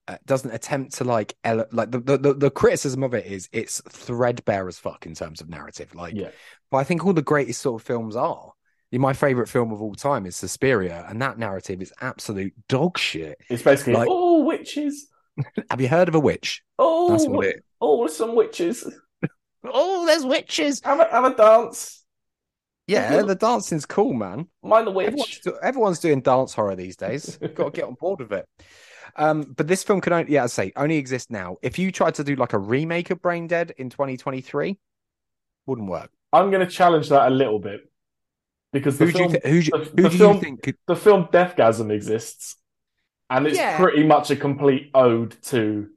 Uh, 0.08 0.16
doesn't 0.26 0.50
attempt 0.50 0.94
to 0.94 1.04
like 1.04 1.36
ele- 1.44 1.66
like 1.70 1.92
the, 1.92 2.00
the 2.00 2.34
the 2.34 2.50
criticism 2.50 3.04
of 3.04 3.14
it 3.14 3.24
is 3.24 3.48
it's 3.52 3.80
threadbare 3.88 4.66
as 4.66 4.76
fuck 4.78 5.06
in 5.06 5.14
terms 5.14 5.40
of 5.40 5.48
narrative. 5.48 5.94
Like, 5.94 6.14
yeah. 6.14 6.30
but 6.72 6.78
I 6.78 6.84
think 6.84 7.06
all 7.06 7.12
the 7.12 7.22
greatest 7.22 7.60
sort 7.62 7.80
of 7.80 7.86
films 7.86 8.16
are. 8.16 8.52
My 8.90 9.12
favorite 9.14 9.48
film 9.48 9.72
of 9.72 9.80
all 9.80 9.94
time 9.94 10.26
is 10.26 10.36
Suspiria, 10.36 11.06
and 11.08 11.22
that 11.22 11.38
narrative 11.38 11.80
is 11.80 11.92
absolute 12.00 12.52
dog 12.68 12.98
shit. 12.98 13.38
It's 13.48 13.62
basically, 13.62 13.94
Like- 13.94 14.08
oh, 14.10 14.42
witches. 14.42 15.06
Have 15.70 15.80
you 15.80 15.88
heard 15.88 16.08
of 16.08 16.14
a 16.14 16.20
witch? 16.20 16.62
Oh, 16.78 17.10
That's 17.10 17.26
what 17.26 17.46
it. 17.46 17.64
oh, 17.80 18.06
some 18.08 18.34
witches. 18.34 18.84
Oh, 19.64 20.04
there's 20.06 20.26
witches. 20.26 20.80
Have 20.84 20.98
a, 20.98 21.04
have 21.08 21.22
a 21.24 21.34
dance. 21.36 22.04
Yeah, 22.88 23.22
the 23.22 23.36
dancing's 23.36 23.86
cool, 23.86 24.12
man. 24.12 24.48
Mind 24.60 24.88
the 24.88 24.90
Everyone's, 24.90 25.38
do- 25.38 25.58
everyone's 25.62 26.00
doing 26.00 26.20
dance 26.20 26.52
horror 26.52 26.74
these 26.74 26.96
days. 26.96 27.36
Got 27.54 27.72
to 27.72 27.80
get 27.80 27.84
on 27.84 27.94
board 27.94 28.18
with 28.18 28.32
it. 28.32 28.44
Um, 29.16 29.42
but 29.42 29.68
this 29.68 29.82
film 29.82 30.00
can 30.00 30.12
only, 30.12 30.32
yeah, 30.32 30.44
I 30.44 30.46
say, 30.46 30.72
only 30.76 30.96
exist 30.96 31.30
now. 31.30 31.56
If 31.62 31.78
you 31.78 31.92
tried 31.92 32.14
to 32.16 32.24
do 32.24 32.36
like 32.36 32.52
a 32.52 32.58
remake 32.58 33.10
of 33.10 33.20
Brain 33.22 33.46
Dead 33.46 33.72
in 33.78 33.90
2023, 33.90 34.78
wouldn't 35.66 35.88
work. 35.88 36.10
I'm 36.32 36.50
going 36.50 36.66
to 36.66 36.72
challenge 36.72 37.08
that 37.10 37.26
a 37.28 37.30
little 37.30 37.58
bit 37.58 37.80
because 38.72 38.98
the 38.98 39.06
Who 39.06 39.12
do 39.12 39.18
you 39.18 39.28
film, 39.28 39.32
th- 39.42 39.44
who, 39.44 39.78
the- 39.78 39.84
who 39.84 40.02
the 40.02 40.08
do 40.08 40.18
film- 40.18 40.34
you 40.36 40.40
think 40.40 40.62
could? 40.62 40.76
the 40.86 40.96
film 40.96 41.24
Deathgasm 41.32 41.90
exists, 41.92 42.56
and 43.30 43.46
it's 43.46 43.58
Yeah. 43.58 43.76
pretty 43.78 44.02
much 44.04 44.30
a 44.30 44.36
complete 44.36 44.90
ode 44.94 45.36
to 45.44 45.88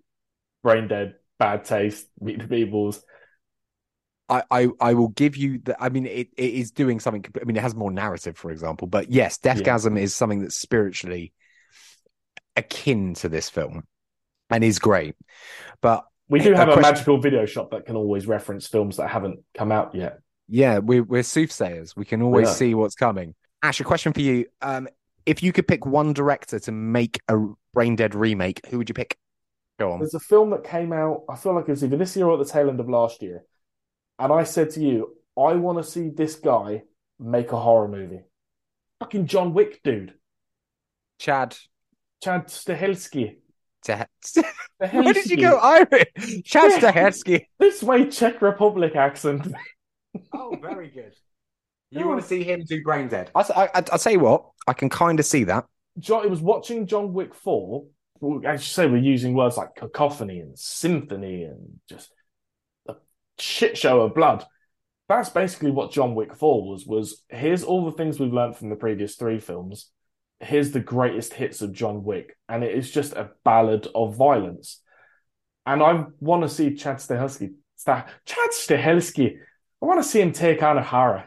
Brain 0.63 0.87
Dead, 0.87 1.15
Bad 1.39 1.63
Taste, 1.65 2.07
Meet 2.19 2.39
the 2.39 2.45
Feebles. 2.45 3.01
I, 4.27 4.43
I, 4.49 4.67
I 4.81 4.93
will 4.95 5.09
give 5.09 5.37
you 5.37 5.59
that. 5.65 5.77
I 5.79 5.89
mean, 5.89 6.07
it, 6.07 6.29
it 6.35 6.53
is 6.55 6.71
doing 6.71 6.99
something. 6.99 7.23
I 7.39 7.43
mean, 7.45 7.55
it 7.57 7.61
has 7.61 7.75
more 7.75 7.91
narrative, 7.91 8.35
for 8.37 8.49
example. 8.49 8.87
But 8.87 9.11
yes, 9.11 9.37
Deathgasm 9.37 9.99
is 9.99 10.15
something 10.15 10.41
that's 10.41 10.57
spiritually 10.57 11.31
akin 12.55 13.13
to 13.15 13.29
this 13.29 13.49
film, 13.49 13.83
and 14.49 14.63
is 14.63 14.79
great. 14.79 15.15
But 15.81 16.05
We 16.29 16.39
do 16.39 16.53
have 16.53 16.69
a 16.69 16.73
question- 16.73 16.81
magical 16.93 17.19
video 17.19 17.45
shop 17.45 17.71
that 17.71 17.85
can 17.85 17.95
always 17.95 18.27
reference 18.27 18.67
films 18.67 18.97
that 18.97 19.09
haven't 19.09 19.39
come 19.53 19.71
out 19.71 19.93
yet. 19.95 20.19
Yeah, 20.47 20.79
we're 20.79 21.03
we're 21.03 21.23
soothsayers. 21.23 21.95
We 21.95 22.05
can 22.05 22.21
always 22.21 22.49
are. 22.49 22.53
see 22.53 22.73
what's 22.75 22.95
coming. 22.95 23.35
Ash, 23.63 23.79
a 23.79 23.83
question 23.83 24.13
for 24.13 24.21
you. 24.21 24.45
Um, 24.61 24.87
if 25.25 25.41
you 25.41 25.51
could 25.51 25.67
pick 25.67 25.85
one 25.85 26.13
director 26.13 26.59
to 26.59 26.71
make 26.71 27.19
a 27.27 27.37
Brain 27.73 27.95
Dead 27.95 28.13
remake, 28.13 28.61
who 28.67 28.77
would 28.77 28.89
you 28.89 28.93
pick? 28.93 29.17
Go 29.79 29.91
on. 29.91 29.99
There's 29.99 30.13
a 30.13 30.19
film 30.19 30.51
that 30.51 30.63
came 30.63 30.93
out, 30.93 31.23
I 31.27 31.35
feel 31.35 31.53
like 31.53 31.67
it 31.67 31.71
was 31.71 31.83
either 31.83 31.97
this 31.97 32.15
year 32.15 32.27
or 32.27 32.39
at 32.39 32.45
the 32.45 32.51
tail 32.51 32.69
end 32.69 32.79
of 32.79 32.87
last 32.87 33.21
year. 33.21 33.43
And 34.19 34.31
I 34.31 34.43
said 34.43 34.69
to 34.71 34.81
you, 34.81 35.17
I 35.37 35.53
want 35.55 35.79
to 35.79 35.83
see 35.83 36.09
this 36.09 36.35
guy 36.35 36.83
make 37.19 37.51
a 37.51 37.59
horror 37.59 37.87
movie. 37.87 38.21
Fucking 38.99 39.25
John 39.25 39.53
Wick, 39.53 39.81
dude. 39.83 40.13
Chad. 41.19 41.57
Chad 42.23 42.47
Stahelski. 42.47 43.37
Stah- 43.83 44.05
Where 44.79 45.13
did 45.13 45.29
you 45.29 45.37
go, 45.37 45.59
Stahelski. 45.59 46.05
Irish? 46.17 46.43
Chad 46.43 46.71
Yeah. 46.71 46.79
Stahelski. 46.79 47.45
This 47.59 47.83
way, 47.83 48.09
Czech 48.09 48.41
Republic 48.41 48.95
accent. 48.95 49.47
Oh, 50.33 50.57
very 50.61 50.89
good. 50.89 51.13
You 51.91 51.99
You 51.99 52.07
wanna 52.07 52.21
see 52.23 52.43
him 52.43 52.63
do 52.67 52.81
Brain 52.83 53.07
Dead? 53.07 53.29
I, 53.35 53.41
I, 53.41 53.63
I, 53.65 53.69
I'll 53.91 53.99
tell 53.99 54.11
you 54.13 54.19
what. 54.19 54.45
I 54.67 54.73
can 54.73 54.89
kind 54.89 55.19
of 55.19 55.25
see 55.25 55.43
that. 55.45 55.65
John, 55.99 56.25
it 56.25 56.29
was 56.29 56.41
watching 56.41 56.87
John 56.87 57.13
Wick 57.13 57.35
4. 57.35 57.85
As 58.45 58.61
you 58.61 58.65
say, 58.65 58.87
we're 58.87 58.97
using 58.97 59.33
words 59.35 59.55
like 59.57 59.75
cacophony 59.75 60.39
and 60.39 60.57
symphony 60.57 61.43
and 61.43 61.79
just 61.87 62.11
a 62.87 62.95
shit 63.37 63.77
show 63.77 64.01
of 64.01 64.15
blood. 64.15 64.43
That's 65.07 65.29
basically 65.29 65.69
what 65.71 65.91
John 65.91 66.15
Wick 66.15 66.35
4 66.35 66.67
was, 66.67 66.85
was 66.87 67.23
here's 67.29 67.63
all 67.63 67.85
the 67.85 67.91
things 67.91 68.19
we've 68.19 68.33
learned 68.33 68.57
from 68.57 68.69
the 68.69 68.75
previous 68.75 69.15
three 69.15 69.39
films. 69.39 69.91
Here's 70.39 70.71
the 70.71 70.79
greatest 70.79 71.33
hits 71.33 71.61
of 71.61 71.73
John 71.73 72.03
Wick. 72.03 72.37
And 72.49 72.63
it 72.63 72.75
is 72.75 72.91
just 72.91 73.13
a 73.13 73.31
ballad 73.43 73.87
of 73.95 74.15
violence. 74.15 74.81
And 75.65 75.81
I 75.81 76.05
want 76.19 76.43
to 76.43 76.49
see 76.49 76.75
Chad 76.75 76.97
Stahelski. 76.97 77.53
Sta- 77.75 78.05
Chad 78.25 78.49
Stahelski. 78.51 79.37
I 79.81 79.85
want 79.85 80.01
to 80.01 80.07
see 80.07 80.21
him 80.21 80.31
take 80.31 80.61
on 80.61 80.77
a 80.77 80.83
horror. 80.83 81.25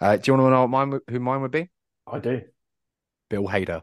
Uh, 0.00 0.16
do 0.16 0.22
you 0.30 0.38
want 0.38 0.46
to 0.46 0.50
know 0.50 0.60
what 0.62 0.70
mine, 0.70 1.00
who 1.08 1.20
mine 1.20 1.42
would 1.42 1.50
be? 1.50 1.70
I 2.06 2.18
do. 2.18 2.42
Bill 3.28 3.44
Hader. 3.44 3.82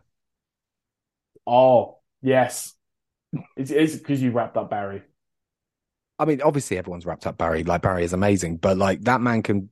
Oh, 1.46 2.00
yes. 2.22 2.74
It's 3.56 3.96
because 3.96 4.22
you 4.22 4.32
wrapped 4.32 4.58
up 4.58 4.70
Barry. 4.70 5.04
I 6.20 6.26
mean, 6.26 6.42
obviously 6.42 6.78
everyone's 6.78 7.06
wrapped 7.06 7.28
up 7.28 7.38
Barry. 7.38 7.64
Like 7.64 7.84
Barry 7.84 8.04
is 8.04 8.14
amazing, 8.14 8.58
but 8.58 8.78
like 8.78 9.02
that 9.02 9.22
man 9.22 9.44
can 9.44 9.70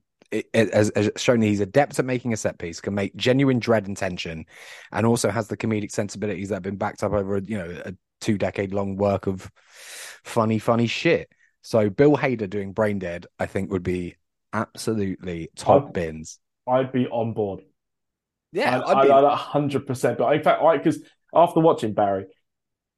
has, 0.54 0.92
has 0.96 1.12
shown 1.18 1.40
that 1.40 1.48
he's 1.48 1.60
adept 1.60 2.00
at 2.00 2.06
making 2.06 2.34
a 2.34 2.38
set 2.38 2.58
piece, 2.58 2.82
can 2.82 2.94
make 2.94 3.16
genuine 3.16 3.60
dread 3.60 3.88
and 3.88 3.98
tension, 3.98 4.46
and 4.92 5.06
also 5.06 5.30
has 5.30 5.48
the 5.48 5.58
comedic 5.58 5.92
sensibilities 5.92 6.50
that 6.50 6.56
have 6.56 6.64
been 6.64 6.78
backed 6.78 7.04
up 7.04 7.14
over 7.14 7.38
you 7.40 7.58
know 7.58 7.82
a 7.86 7.94
two 8.22 8.38
decade 8.38 8.74
long 8.74 8.96
work 8.96 9.28
of 9.28 9.52
funny, 10.24 10.60
funny 10.60 10.88
shit. 10.88 11.30
So 11.62 11.90
Bill 11.90 12.16
Hader 12.16 12.50
doing 12.50 12.74
Brain 12.74 13.00
Dead, 13.00 13.26
I 13.40 13.46
think, 13.46 13.72
would 13.72 13.84
be 13.84 14.16
absolutely 14.54 15.50
top 15.56 15.86
I'd- 15.86 15.92
bins. 15.94 16.40
I'd 16.68 16.92
be 16.92 17.08
on 17.08 17.34
board. 17.34 17.62
Yeah, 18.52 18.82
I'd, 18.86 19.12
I'd, 19.12 19.38
hundred 19.38 19.86
percent. 19.86 20.18
But 20.18 20.34
in 20.34 20.42
fact, 20.42 20.62
I 20.62 20.78
because 20.78 21.00
after 21.34 21.60
watching 21.60 21.94
Barry, 21.94 22.26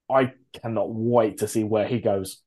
I 0.10 0.34
cannot 0.54 0.90
wait 0.90 1.40
to 1.40 1.48
see 1.48 1.64
where 1.64 1.88
he 1.88 2.00
goes 2.00 2.42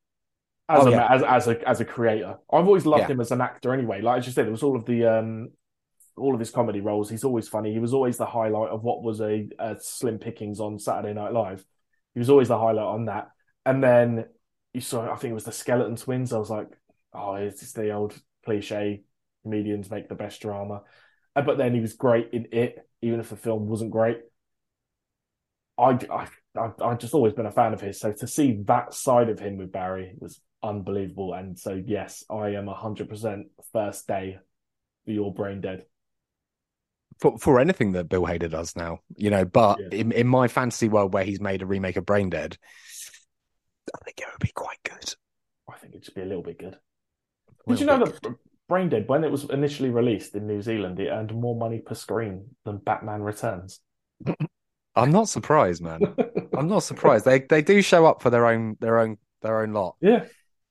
as 0.77 0.87
Oh, 0.87 0.89
a 0.89 0.91
yeah. 0.93 1.07
as 1.09 1.23
as 1.23 1.49
a 1.49 1.69
as 1.69 1.81
a 1.81 1.85
creator. 1.85 2.39
I've 2.53 2.67
always 2.67 2.87
loved 2.87 3.03
Yeah. 3.03 3.09
him 3.09 3.21
as 3.21 3.31
an 3.33 3.41
actor. 3.41 3.73
Anyway, 3.73 4.01
like 4.01 4.17
I 4.19 4.21
just 4.21 4.35
said, 4.35 4.47
it 4.47 4.51
was 4.51 4.63
all 4.63 4.77
of 4.77 4.85
the 4.87 5.07
um 5.07 5.51
all 6.17 6.35
of 6.35 6.41
his 6.41 6.51
comedy 6.51 6.81
roles. 6.81 7.11
He's 7.11 7.25
always 7.25 7.49
funny. 7.49 7.73
He 7.73 7.79
was 7.79 7.95
always 7.95 8.17
the 8.19 8.27
highlight 8.27 8.71
of 8.71 8.83
what 8.83 9.03
was 9.03 9.21
a, 9.21 9.49
a 9.59 9.77
slim 9.81 10.19
pickings 10.19 10.61
on 10.61 10.79
Saturday 10.79 11.15
Night 11.15 11.33
Live. 11.33 11.65
He 12.15 12.19
was 12.21 12.31
always 12.31 12.49
the 12.49 12.59
highlight 12.59 12.85
on 12.87 13.07
that. 13.07 13.29
And 13.65 13.83
then 13.83 14.27
you 14.75 14.81
saw, 14.81 15.11
I 15.11 15.17
think 15.17 15.31
it 15.31 15.35
was 15.35 15.45
the 15.45 15.53
Skeleton 15.53 15.97
Twins. 15.97 16.33
I 16.33 16.39
was 16.39 16.51
like, 16.51 16.69
oh, 17.15 17.35
it's 17.35 17.61
just 17.61 17.75
the 17.75 17.93
old 17.93 18.15
cliche 18.45 19.03
comedians 19.43 19.91
make 19.91 20.09
the 20.09 20.15
best 20.15 20.43
drama. 20.43 20.83
Uh, 21.35 21.43
But 21.43 21.57
then 21.59 21.75
he 21.75 21.81
was 21.81 21.95
great 21.95 22.31
in 22.33 22.49
it, 22.53 22.79
even 23.01 23.21
if 23.21 23.31
the 23.31 23.37
film 23.37 23.67
wasn't 23.67 23.91
great. 23.93 24.19
I, 25.79 25.99
I, 26.11 26.29
I, 26.59 26.71
I've 26.85 26.99
just 26.99 27.15
always 27.15 27.33
been 27.33 27.47
a 27.47 27.51
fan 27.53 27.73
of 27.73 27.81
his. 27.81 27.99
So 27.99 28.13
to 28.13 28.27
see 28.27 28.61
that 28.67 28.93
side 28.93 29.29
of 29.31 29.39
him 29.39 29.57
with 29.57 29.73
Barry 29.73 30.13
was 30.19 30.41
unbelievable. 30.63 31.33
And 31.35 31.59
so, 31.59 31.75
yes, 31.85 32.25
I 32.31 32.51
am 32.51 32.67
100% 32.67 33.45
first 33.73 34.07
day 34.07 34.39
for 35.05 35.11
your 35.11 35.33
brain 35.33 35.61
dead. 35.61 35.85
for 37.21 37.39
for 37.39 37.61
anything 37.61 37.93
that 37.93 38.09
Bill 38.09 38.23
Hader 38.25 38.51
does 38.51 38.77
now, 38.77 39.01
you 39.17 39.31
know. 39.31 39.45
But 39.45 39.79
Yeah. 39.81 40.01
in, 40.01 40.13
in 40.13 40.27
my 40.27 40.49
fantasy 40.49 40.89
world 40.89 41.13
where 41.13 41.25
he's 41.25 41.41
made 41.41 41.63
a 41.63 41.67
remake 41.67 41.97
of 41.97 42.07
Brain 42.07 42.31
Dead, 42.31 42.57
I 43.95 43.99
think 44.05 44.21
it 44.21 44.27
would 44.33 44.41
be 44.41 44.53
quite 44.55 44.79
good. 44.85 45.15
I 45.71 45.77
think 45.79 45.95
it 45.95 46.05
should 46.05 46.15
be 46.15 46.23
a 46.23 46.27
little 46.27 46.43
bit 46.43 46.59
good. 46.59 46.77
Did 47.69 47.81
you 47.81 47.87
know 47.87 47.99
that 47.99 48.35
Brain 48.69 48.89
Dead, 48.89 49.09
when 49.09 49.25
it 49.25 49.31
was 49.31 49.45
initially 49.51 49.91
released 49.91 50.35
in 50.35 50.47
New 50.47 50.63
Zealand, 50.63 50.99
it 51.01 51.09
earned 51.09 51.35
more 51.35 51.57
money 51.57 51.79
per 51.81 51.95
screen 51.95 52.47
than 52.65 52.79
Batman 52.79 53.23
Returns? 53.23 53.81
I'm 54.97 55.13
not 55.13 55.29
surprised, 55.29 55.83
man. 55.83 56.01
I'm 56.57 56.69
not 56.69 56.83
surprised. 56.83 57.25
They 57.25 57.41
they 57.41 57.63
do 57.63 57.81
show 57.83 58.07
up 58.07 58.23
for 58.23 58.31
their 58.31 58.47
own 58.47 58.77
their 58.81 58.99
own 58.99 59.19
their 59.43 59.61
own 59.63 59.73
lot. 59.73 59.97
yeah. 60.01 60.25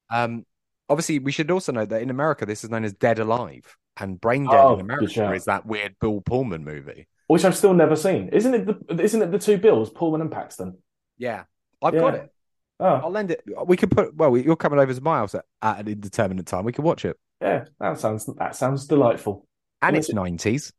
Um, 0.10 0.46
obviously, 0.90 1.20
we 1.20 1.32
should 1.32 1.52
also 1.52 1.72
know 1.72 1.86
that 1.86 2.02
in 2.02 2.10
America, 2.10 2.46
this 2.46 2.64
is 2.64 2.70
known 2.70 2.84
as 2.84 2.94
Dead 2.94 3.20
Alive, 3.20 3.78
and 3.98 4.20
Brain 4.20 4.46
Dead 4.46 4.60
Oh, 4.60 4.74
in 4.76 4.80
America 4.82 5.34
is 5.34 5.46
that 5.46 5.66
weird 5.66 5.96
Bill 6.00 6.22
Pullman 6.22 6.64
movie. 6.64 7.08
Which 7.28 7.46
I've 7.46 7.56
still 7.56 7.74
never 7.74 7.96
seen. 7.96 8.30
Isn't 8.30 8.54
it 8.54 8.66
the 8.66 9.02
isn't 9.04 9.22
it 9.22 9.32
the 9.32 9.38
two 9.40 9.58
Bills, 9.58 9.90
Pullman 9.92 10.22
and 10.22 10.32
Paxton? 10.32 10.78
Yeah, 11.18 11.44
I've 11.82 11.94
got 11.94 12.16
it. 12.16 12.34
Oh, 12.80 12.86
I'll 12.86 13.12
lend 13.12 13.30
it. 13.32 13.44
We 13.66 13.78
could 13.78 13.92
put. 13.92 14.16
Well, 14.16 14.36
you're 14.38 14.56
coming 14.56 14.80
over 14.80 14.94
to 14.94 15.02
my 15.02 15.18
house 15.18 15.36
at, 15.36 15.46
at 15.62 15.80
an 15.82 15.88
indeterminate 15.90 16.46
time. 16.48 16.64
We 16.66 16.72
could 16.72 16.86
watch 16.86 17.06
it, 17.06 17.18
yeah, 17.42 17.66
that 17.80 18.00
sounds 18.00 18.26
that 18.38 18.56
sounds 18.56 18.88
delightful. 18.88 19.46
and 19.82 19.96
it's 19.96 20.08
is 20.08 20.12
it- 20.12 20.16
nineties, 20.16 20.74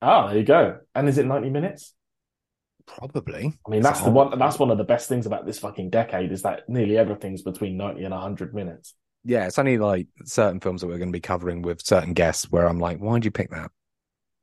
Ah, 0.00 0.28
there 0.28 0.38
you 0.38 0.44
go. 0.44 0.78
And 0.94 1.08
is 1.08 1.18
it 1.18 1.26
90 1.26 1.50
minutes? 1.50 1.92
Probably. 2.96 3.58
I 3.66 3.70
mean, 3.70 3.82
that's 3.82 4.00
the 4.00 4.10
one 4.10 4.38
that's 4.38 4.58
one 4.58 4.70
of 4.70 4.78
the 4.78 4.84
best 4.84 5.08
things 5.08 5.26
about 5.26 5.46
this 5.46 5.58
fucking 5.58 5.90
decade 5.90 6.32
is 6.32 6.42
that 6.42 6.68
nearly 6.68 6.98
everything's 6.98 7.42
between 7.42 7.76
90 7.76 8.04
and 8.04 8.12
100 8.12 8.54
minutes. 8.54 8.94
Yeah, 9.24 9.46
it's 9.46 9.58
only 9.58 9.78
like 9.78 10.06
certain 10.24 10.60
films 10.60 10.80
that 10.80 10.86
we're 10.86 10.98
going 10.98 11.10
to 11.10 11.16
be 11.16 11.20
covering 11.20 11.62
with 11.62 11.84
certain 11.84 12.14
guests 12.14 12.50
where 12.50 12.66
I'm 12.66 12.80
like, 12.80 12.98
why'd 12.98 13.24
you 13.24 13.30
pick 13.30 13.50
that? 13.50 13.70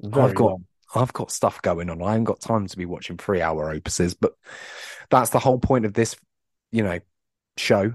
Very 0.01 0.34
got- 0.34 0.45
long. 0.45 0.65
I've 0.93 1.12
got 1.13 1.31
stuff 1.31 1.62
going 1.62 1.89
on. 1.89 2.01
I 2.01 2.12
haven't 2.12 2.25
got 2.25 2.39
time 2.39 2.67
to 2.67 2.77
be 2.77 2.86
watching 2.86 3.17
three 3.17 3.41
hour 3.41 3.75
opuses, 3.75 4.15
but 4.19 4.34
that's 5.10 5.31
the 5.31 5.39
whole 5.39 5.60
point 5.60 5.84
of 5.86 5.93
this, 5.93 6.15
you 6.71 6.84
know, 6.84 6.99
show 7.58 7.93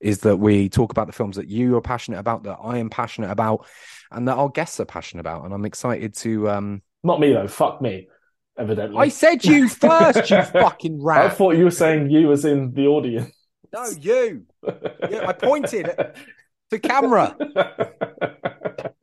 is 0.00 0.20
that 0.20 0.36
we 0.36 0.68
talk 0.68 0.92
about 0.92 1.08
the 1.08 1.12
films 1.12 1.36
that 1.36 1.48
you 1.48 1.76
are 1.76 1.80
passionate 1.80 2.18
about, 2.18 2.44
that 2.44 2.58
I 2.62 2.78
am 2.78 2.90
passionate 2.90 3.30
about, 3.30 3.66
and 4.12 4.28
that 4.28 4.36
our 4.36 4.48
guests 4.48 4.78
are 4.78 4.84
passionate 4.84 5.20
about. 5.20 5.44
And 5.44 5.52
I'm 5.52 5.64
excited 5.64 6.14
to 6.18 6.48
um 6.50 6.82
Not 7.02 7.18
me 7.18 7.32
though, 7.32 7.48
fuck 7.48 7.82
me, 7.82 8.08
evidently. 8.58 8.98
I 8.98 9.08
said 9.08 9.44
you 9.44 9.68
first, 9.68 10.30
you 10.30 10.42
fucking 10.42 11.02
rat. 11.02 11.26
I 11.26 11.28
thought 11.30 11.56
you 11.56 11.64
were 11.64 11.70
saying 11.70 12.10
you 12.10 12.32
as 12.32 12.44
in 12.44 12.72
the 12.72 12.86
audience. 12.86 13.32
No, 13.72 13.86
you 14.00 14.46
Yeah, 15.10 15.26
I 15.26 15.32
pointed 15.32 15.84
to 15.86 16.14
the 16.70 16.78
camera. 16.78 17.36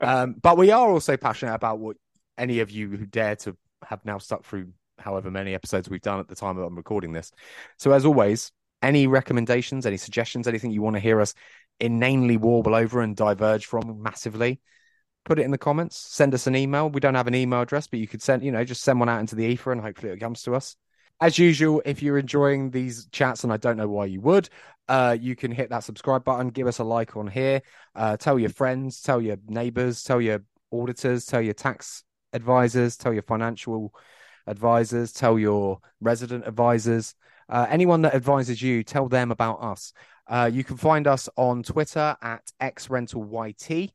Um, 0.02 0.36
but 0.40 0.56
we 0.56 0.70
are 0.70 0.88
also 0.88 1.18
passionate 1.18 1.56
about 1.56 1.80
what 1.80 1.98
any 2.38 2.60
of 2.60 2.70
you 2.70 2.90
who 2.90 3.08
dare 3.08 3.36
to 3.38 3.58
have 3.84 4.06
now 4.06 4.20
stuck 4.20 4.46
through 4.46 4.68
however 5.00 5.32
many 5.32 5.56
episodes 5.56 5.90
we've 5.90 6.02
done 6.02 6.20
at 6.20 6.28
the 6.28 6.36
time 6.36 6.58
that 6.58 6.64
I'm 6.64 6.76
recording 6.76 7.12
this. 7.12 7.32
So, 7.78 7.92
as 7.92 8.06
always, 8.06 8.52
any 8.84 9.08
recommendations, 9.08 9.86
any 9.86 9.98
suggestions, 9.98 10.48
anything 10.48 10.72
you 10.72 10.84
want 10.84 10.96
to 10.96 11.00
hear 11.00 11.22
us 11.22 11.34
inanely 11.80 12.38
warble 12.38 12.76
over 12.76 13.02
and 13.02 13.16
diverge 13.16 13.66
from 13.66 14.02
massively, 14.02 14.60
put 15.26 15.40
it 15.40 15.44
in 15.44 15.52
the 15.52 15.58
comments. 15.58 15.98
Send 15.98 16.34
us 16.34 16.48
an 16.48 16.56
email. 16.56 16.90
We 16.90 17.02
don't 17.02 17.16
have 17.16 17.28
an 17.28 17.36
email 17.36 17.62
address, 17.62 17.88
but 17.88 18.00
you 18.00 18.08
could 18.08 18.22
send, 18.22 18.44
you 18.44 18.52
know, 18.52 18.64
just 18.64 18.84
send 18.84 19.00
one 19.00 19.10
out 19.10 19.20
into 19.20 19.36
the 19.36 19.46
ether 19.46 19.72
and 19.72 19.82
hopefully 19.82 20.14
it 20.14 20.20
comes 20.20 20.44
to 20.44 20.56
us. 20.56 20.78
As 21.20 21.40
usual, 21.40 21.82
if 21.86 22.02
you're 22.02 22.18
enjoying 22.18 22.72
these 22.72 23.08
chats, 23.08 23.44
and 23.44 23.52
I 23.52 23.58
don't 23.58 23.78
know 23.78 23.88
why 23.88 24.06
you 24.06 24.22
would, 24.22 24.50
uh, 24.88 25.18
you 25.20 25.36
can 25.36 25.52
hit 25.52 25.70
that 25.70 25.84
subscribe 25.84 26.24
button, 26.24 26.50
give 26.50 26.68
us 26.68 26.80
a 26.80 26.84
like 26.84 27.16
on 27.16 27.28
here, 27.28 27.62
uh, 27.96 28.18
tell 28.18 28.38
your 28.38 28.50
friends, 28.50 29.02
tell 29.02 29.22
your 29.22 29.38
neighbors, 29.48 30.04
tell 30.04 30.22
your 30.22 30.44
auditors, 30.72 31.26
tell 31.26 31.42
your 31.42 31.54
tax 31.54 32.04
advisors, 32.34 32.98
tell 32.98 33.14
your 33.14 33.24
financial 33.24 33.94
advisors, 34.46 35.14
tell 35.14 35.40
your 35.40 35.80
resident 36.02 36.46
advisors, 36.46 37.16
uh, 37.50 37.66
anyone 37.70 38.02
that 38.02 38.14
advises 38.14 38.62
you, 38.62 38.84
tell 38.84 39.08
them 39.08 39.32
about 39.32 39.62
us. 39.64 39.94
Uh, 40.28 40.50
you 40.52 40.64
can 40.64 40.78
find 40.78 41.08
us 41.08 41.30
on 41.38 41.64
Twitter 41.64 42.16
at 42.22 42.52
xrentalyt. 42.62 43.92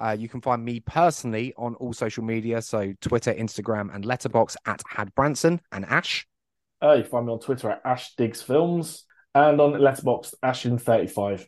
Uh, 0.00 0.16
you 0.18 0.28
can 0.28 0.40
find 0.40 0.64
me 0.64 0.80
personally 0.80 1.52
on 1.58 1.74
all 1.74 1.92
social 1.92 2.24
media, 2.24 2.62
so 2.62 2.94
Twitter, 3.02 3.34
Instagram, 3.34 3.94
and 3.94 4.04
Letterboxd 4.04 4.56
at 4.66 4.80
Had 4.88 5.14
Branson 5.14 5.60
and 5.72 5.84
Ash. 5.84 6.26
Uh, 6.82 6.94
you 6.94 7.04
find 7.04 7.26
me 7.26 7.32
on 7.32 7.40
Twitter 7.40 7.70
at 7.70 7.82
Ash 7.84 8.14
Digs 8.16 8.40
Films 8.40 9.04
and 9.34 9.60
on 9.60 9.72
Letterboxd 9.72 10.34
Ashin35. 10.42 11.46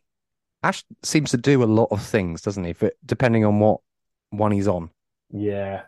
Ash 0.63 0.85
seems 1.03 1.31
to 1.31 1.39
do 1.39 1.63
a 1.63 1.65
lot 1.65 1.89
of 1.91 2.03
things, 2.03 2.43
doesn't 2.43 2.65
he? 2.65 2.75
For, 2.75 2.93
depending 3.07 3.47
on 3.47 3.59
what 3.59 3.81
one 4.29 4.53
he's 4.53 4.69
on. 4.69 4.91
Yeah. 5.31 5.83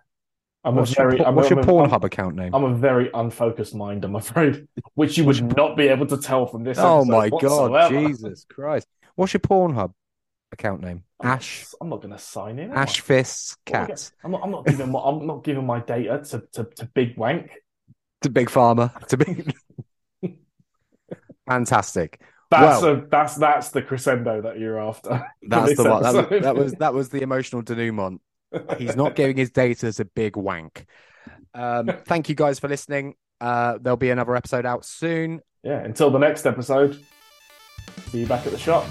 I'm 0.64 0.77
What's 0.77 0.92
a 0.92 0.94
very 0.94 1.18
your, 1.18 1.29
I'm, 1.29 1.35
what's 1.35 1.50
your 1.50 1.62
Pornhub 1.62 2.05
account 2.05 2.37
name? 2.37 2.55
I'm 2.55 2.64
a 2.64 2.74
very 2.74 3.11
unfocused 3.12 3.74
mind, 3.74 4.07
I'm 4.07 4.16
afraid, 4.16 4.66
which 4.94 5.18
you 5.18 5.24
would 5.27 5.55
not 5.55 5.77
be 5.77 5.88
able 5.88 6.07
to 6.07 6.16
tell 6.16 6.46
from 6.46 6.64
this. 6.64 6.79
Oh 6.81 7.05
my 7.05 7.29
god. 7.29 7.90
Jesus 7.90 8.46
Christ! 8.48 8.88
What's 9.14 9.35
your 9.35 9.40
Pornhub 9.40 9.92
account 10.54 10.80
name? 10.80 11.04
I'm 11.20 11.28
not- 11.28 11.36
Ash 11.36 11.66
I'm 11.80 11.88
not 11.90 12.00
going 12.02 12.12
to 12.12 12.18
sign 12.18 12.58
in. 12.58 12.72
Ash 12.72 13.00
Fists 13.00 13.56
What 13.66 13.76
am 13.76 13.82
I 13.82 13.86
Cats 13.88 14.12
I'm 14.24 14.30
not. 14.32 14.40
I'm 14.42 14.50
not 14.50 14.66
giving. 14.66 14.90
My, 14.90 15.00
I'm 15.00 15.26
not 15.26 15.44
giving 15.44 15.66
my 15.66 15.80
data 15.80 16.22
to, 16.30 16.42
to, 16.54 16.64
to 16.76 16.86
Big 16.94 17.16
Wank. 17.18 17.50
to 18.22 18.30
Big 18.30 18.48
Pharma. 18.48 19.06
to 19.08 19.16
Big. 19.18 19.54
Fantastic. 21.48 22.20
That's 22.50 22.82
Well- 22.82 22.92
a, 22.94 23.06
that's 23.06 23.34
that's 23.36 23.70
the 23.70 23.82
crescendo 23.82 24.42
that 24.42 24.58
you're 24.58 24.80
after. 24.80 25.26
That's 25.42 25.76
the 25.76 25.88
one. 25.90 26.02
That 26.02 26.14
was, 26.30 26.42
that 26.42 26.56
was 26.56 26.72
that 26.74 26.94
was 26.94 27.08
the 27.10 27.22
emotional 27.22 27.62
denouement. 27.62 28.20
He's 28.78 28.94
not 28.96 29.16
giving 29.16 29.36
his 29.36 29.50
data 29.50 29.92
to 29.92 30.04
Big 30.04 30.36
Wank. 30.36 30.86
Um, 31.54 31.90
thank 32.06 32.28
you 32.28 32.34
guys 32.34 32.58
for 32.60 32.68
listening. 32.68 33.14
Uh, 33.40 33.78
there'll 33.80 33.96
be 33.96 34.10
another 34.10 34.36
episode 34.36 34.64
out 34.64 34.84
soon. 34.84 35.40
yeah. 35.64 35.80
Until 35.82 36.10
the 36.10 36.18
next 36.18 36.46
episode. 36.46 37.02
See 38.10 38.20
you 38.20 38.26
back 38.26 38.46
at 38.46 38.52
the 38.52 38.58
shop. 38.58 38.84